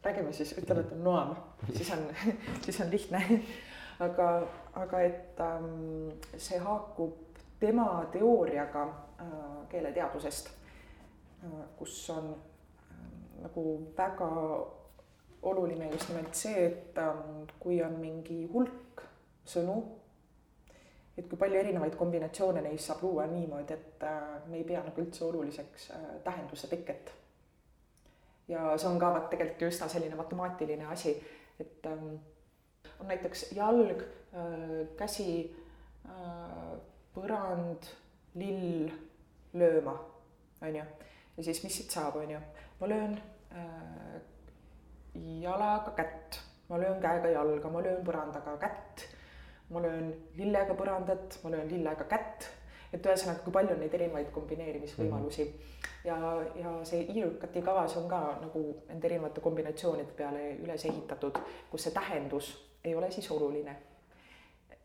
räägime 0.05 0.33
siis, 0.33 0.53
ütleme, 0.61 0.85
et 0.85 0.93
on 0.93 1.03
Noam, 1.05 1.35
siis 1.73 1.91
on, 1.97 2.05
siis 2.65 2.81
on 2.85 2.93
lihtne. 2.93 3.25
aga, 4.07 4.29
aga 4.79 5.01
et 5.03 5.41
ähm, 5.43 6.13
see 6.37 6.61
haakub 6.63 7.41
tema 7.59 7.89
teooriaga 8.13 8.85
äh, 9.19 9.35
keeleteadusest 9.73 10.59
kus 11.77 12.11
on 12.11 12.25
ähm, 12.91 13.43
nagu 13.43 13.93
väga 13.97 14.29
oluline 15.43 15.91
just 15.91 16.09
nimelt 16.09 16.35
see, 16.35 16.67
et 16.67 16.99
ähm, 16.99 17.47
kui 17.61 17.79
on 17.85 17.95
mingi 18.01 18.43
hulk 18.53 19.03
sõnu, 19.49 19.77
et 21.19 21.27
kui 21.29 21.39
palju 21.39 21.59
erinevaid 21.61 21.97
kombinatsioone 21.99 22.63
neist 22.65 22.91
saab 22.91 23.03
luua 23.07 23.27
niimoodi, 23.31 23.75
et 23.75 24.05
äh, 24.07 24.27
me 24.51 24.61
ei 24.61 24.67
pea 24.67 24.83
nagu 24.87 25.03
üldse 25.03 25.25
oluliseks 25.27 25.91
äh, 25.95 26.11
tähenduse 26.25 26.71
teket. 26.71 27.15
ja 28.49 28.73
see 28.79 28.89
on 28.89 28.99
ka 28.99 29.13
vaat 29.13 29.31
tegelikult 29.31 29.63
ju 29.63 29.69
üsna 29.69 29.89
selline 29.93 30.17
matemaatiline 30.17 30.87
asi, 30.89 31.15
et 31.61 31.87
ähm, 31.87 32.15
on 32.99 33.11
näiteks 33.11 33.53
jalg, 33.57 34.03
äh, 34.33 34.87
käsi, 34.97 35.55
põrand, 37.13 37.85
lill, 38.41 38.89
lööma, 39.53 39.93
on 40.63 40.79
ju 40.79 40.85
ja 41.39 41.45
siis, 41.45 41.61
mis 41.63 41.77
siit 41.77 41.93
saab, 41.95 42.17
on 42.17 42.31
ju, 42.31 42.41
ma 42.81 42.89
löön 42.89 43.19
jalaga 45.43 45.95
kätt, 45.97 46.41
ma 46.69 46.79
löön 46.81 47.01
käega 47.03 47.33
jalga, 47.33 47.71
ma 47.73 47.83
löön 47.83 48.05
põrandaga 48.07 48.57
kätt, 48.61 49.05
ma 49.71 49.83
löön 49.83 50.13
lillega 50.37 50.75
põrandat, 50.75 51.41
ma 51.43 51.51
löön 51.51 51.69
lillega 51.71 52.05
kätt, 52.11 52.49
et 52.93 53.05
ühesõnaga, 53.05 53.43
kui 53.45 53.53
palju 53.53 53.75
on 53.75 53.83
neid 53.85 53.95
erinevaid 53.95 54.31
kombineerimisvõimalusi 54.33 55.45
mm. 55.45 55.51
-hmm. 55.51 56.09
ja, 56.09 56.17
ja 56.57 56.73
see 56.89 57.05
EarCut'i 57.05 57.63
kavas 57.63 57.97
on 58.01 58.09
ka 58.09 58.21
nagu 58.41 58.65
nende 58.89 59.07
erinevate 59.07 59.45
kombinatsioonide 59.45 60.17
peale 60.17 60.55
üles 60.57 60.85
ehitatud, 60.85 61.39
kus 61.71 61.83
see 61.83 61.93
tähendus 61.93 62.55
ei 62.85 62.95
ole 62.95 63.11
siis 63.11 63.31
oluline 63.31 63.77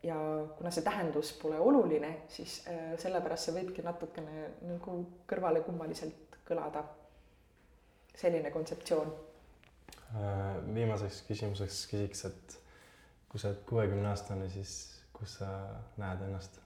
ja 0.03 0.15
kuna 0.57 0.71
see 0.71 0.83
tähendus 0.83 1.33
pole 1.41 1.59
oluline, 1.59 2.15
siis 2.27 2.63
äh, 2.67 2.93
sellepärast 2.99 3.47
see 3.47 3.55
võibki 3.55 3.85
natukene 3.85 4.49
nagu 4.67 4.97
kõrvalekummaliselt 5.29 6.39
kõlada. 6.47 6.83
selline 8.13 8.51
kontseptsioon. 8.51 9.13
Äh, 10.13 10.75
viimaseks 10.75 11.23
küsimuseks 11.25 11.79
küsiks, 11.89 12.25
et 12.29 12.57
kui 13.29 13.39
sa 13.41 13.49
oled 13.49 13.63
kuuekümne 13.65 14.11
aastane, 14.11 14.45
siis 14.53 14.73
kus 15.13 15.39
sa 15.39 15.47
näed 15.97 16.21
ennast? 16.27 16.59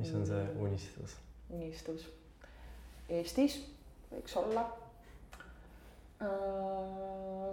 mis 0.00 0.10
on 0.16 0.24
see 0.26 0.42
mm. 0.42 0.60
unistus? 0.64 1.16
unistus 1.52 2.06
Eestis 3.12 3.58
võiks 4.10 4.36
olla 4.40 4.64
äh,. 6.24 7.50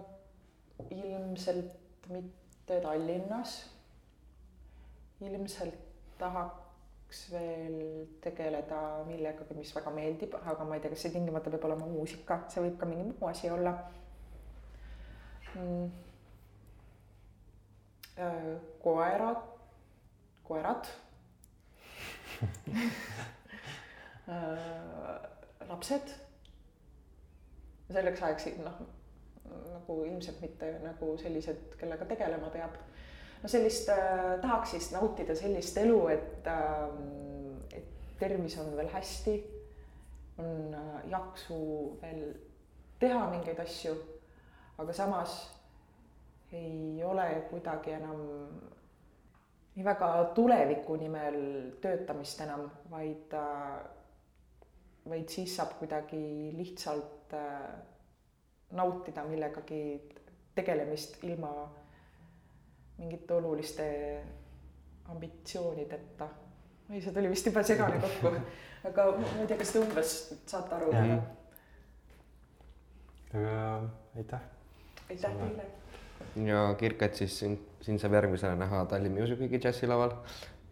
ilmselt 0.89 2.07
mitte 2.09 2.79
Tallinnas. 2.81 3.57
ilmselt 5.21 5.77
tahaks 6.17 6.66
tahaks 7.08 7.32
veel 7.32 8.08
tegeleda 8.22 9.04
millegagi, 9.08 9.56
mis 9.56 9.74
väga 9.76 9.91
meeldib, 9.96 10.34
aga 10.43 10.63
ma 10.63 10.76
ei 10.76 10.82
tea, 10.82 10.89
kas 10.91 11.06
see 11.06 11.13
tingimata 11.13 11.50
peab 11.50 11.63
olema 11.63 11.88
muusika, 11.88 12.41
see 12.50 12.62
võib 12.62 12.78
ka 12.80 12.86
mingi 12.86 13.06
muu 13.08 13.30
asi 13.30 13.50
olla. 13.50 13.74
Mm.. 15.56 15.88
Äh, 18.17 18.60
koerad, 18.84 19.41
koerad. 20.43 20.88
Äh, 24.28 25.67
lapsed. 25.70 26.10
selleks 27.88 28.22
ajaks 28.22 28.50
noh, 28.60 28.82
nagu 29.48 29.96
ilmselt 30.04 30.41
mitte 30.43 30.74
nagu 30.84 31.13
sellised, 31.22 31.78
kellega 31.80 32.04
tegelema 32.10 32.50
peab 32.52 32.76
no 33.43 33.50
sellist 33.50 33.89
äh,, 33.89 34.39
tahaks 34.41 34.71
siis 34.76 34.91
nautida 34.91 35.36
sellist 35.36 35.78
elu, 35.78 36.00
et 36.13 36.47
äh,, 36.47 37.78
et 37.78 37.91
tervis 38.19 38.58
on 38.60 38.71
veel 38.78 38.89
hästi, 38.93 39.36
on 40.41 40.73
äh, 40.73 41.10
jaksu 41.12 41.60
veel 42.02 42.23
teha 43.00 43.28
mingeid 43.32 43.60
asju, 43.62 43.93
aga 44.78 44.93
samas 44.93 45.38
ei 46.52 47.04
ole 47.04 47.28
kuidagi 47.50 47.91
enam 47.97 48.21
nii 49.76 49.86
väga 49.86 50.10
tuleviku 50.34 50.95
nimel 50.97 51.38
töötamist 51.82 52.41
enam, 52.41 52.65
vaid 52.89 53.34
äh,, 53.38 53.78
vaid 55.10 55.30
siis 55.32 55.56
saab 55.56 55.78
kuidagi 55.80 56.52
lihtsalt 56.58 57.34
äh, 57.38 57.69
nautida 58.76 59.23
millegagi 59.23 59.82
tegelemist 60.56 61.23
ilma 61.23 61.52
mingite 62.97 63.33
oluliste 63.33 63.88
ambitsioonideta. 65.12 66.27
oi, 66.89 67.01
see 67.01 67.13
tuli 67.13 67.29
vist 67.31 67.47
jube 67.47 67.63
segane 67.63 67.99
kokku, 68.01 68.31
aga 68.89 69.07
ma 69.17 69.33
ei 69.41 69.47
tea, 69.49 69.57
kas 69.60 69.73
te 69.73 69.81
umbes 69.83 70.13
saate 70.49 70.75
aru. 70.77 70.91
aga 73.33 73.57
aitäh. 74.15 74.41
aitäh 75.10 75.39
teile. 75.41 75.65
ja 76.51 76.62
Kirket 76.79 77.15
siis 77.21 77.39
siin, 77.39 77.57
siin 77.81 77.99
saab 77.99 78.17
järgmisena 78.19 78.55
näha 78.60 78.86
Tallinn 78.86 79.19
Music 79.19 79.39
Weeki 79.39 79.60
džässilaual 79.63 80.15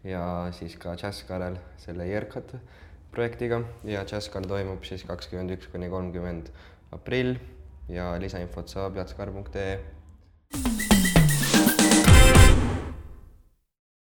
ja 0.04 0.48
siis 0.56 0.76
ka 0.80 0.96
Jazzkarel 1.02 1.58
selle 1.82 2.08
Jerkat 2.08 2.56
projektiga 3.10 3.62
ja 3.84 4.04
Jazzkar 4.04 4.46
toimub 4.46 4.84
siis 4.84 5.04
kakskümmend 5.08 5.56
üks 5.56 5.70
kuni 5.72 5.88
kolmkümmend 5.92 6.50
aprill 6.96 7.36
ja 7.88 8.14
lisainfot 8.20 8.68
saab 8.72 8.98
jazzkar.ee 9.00 10.75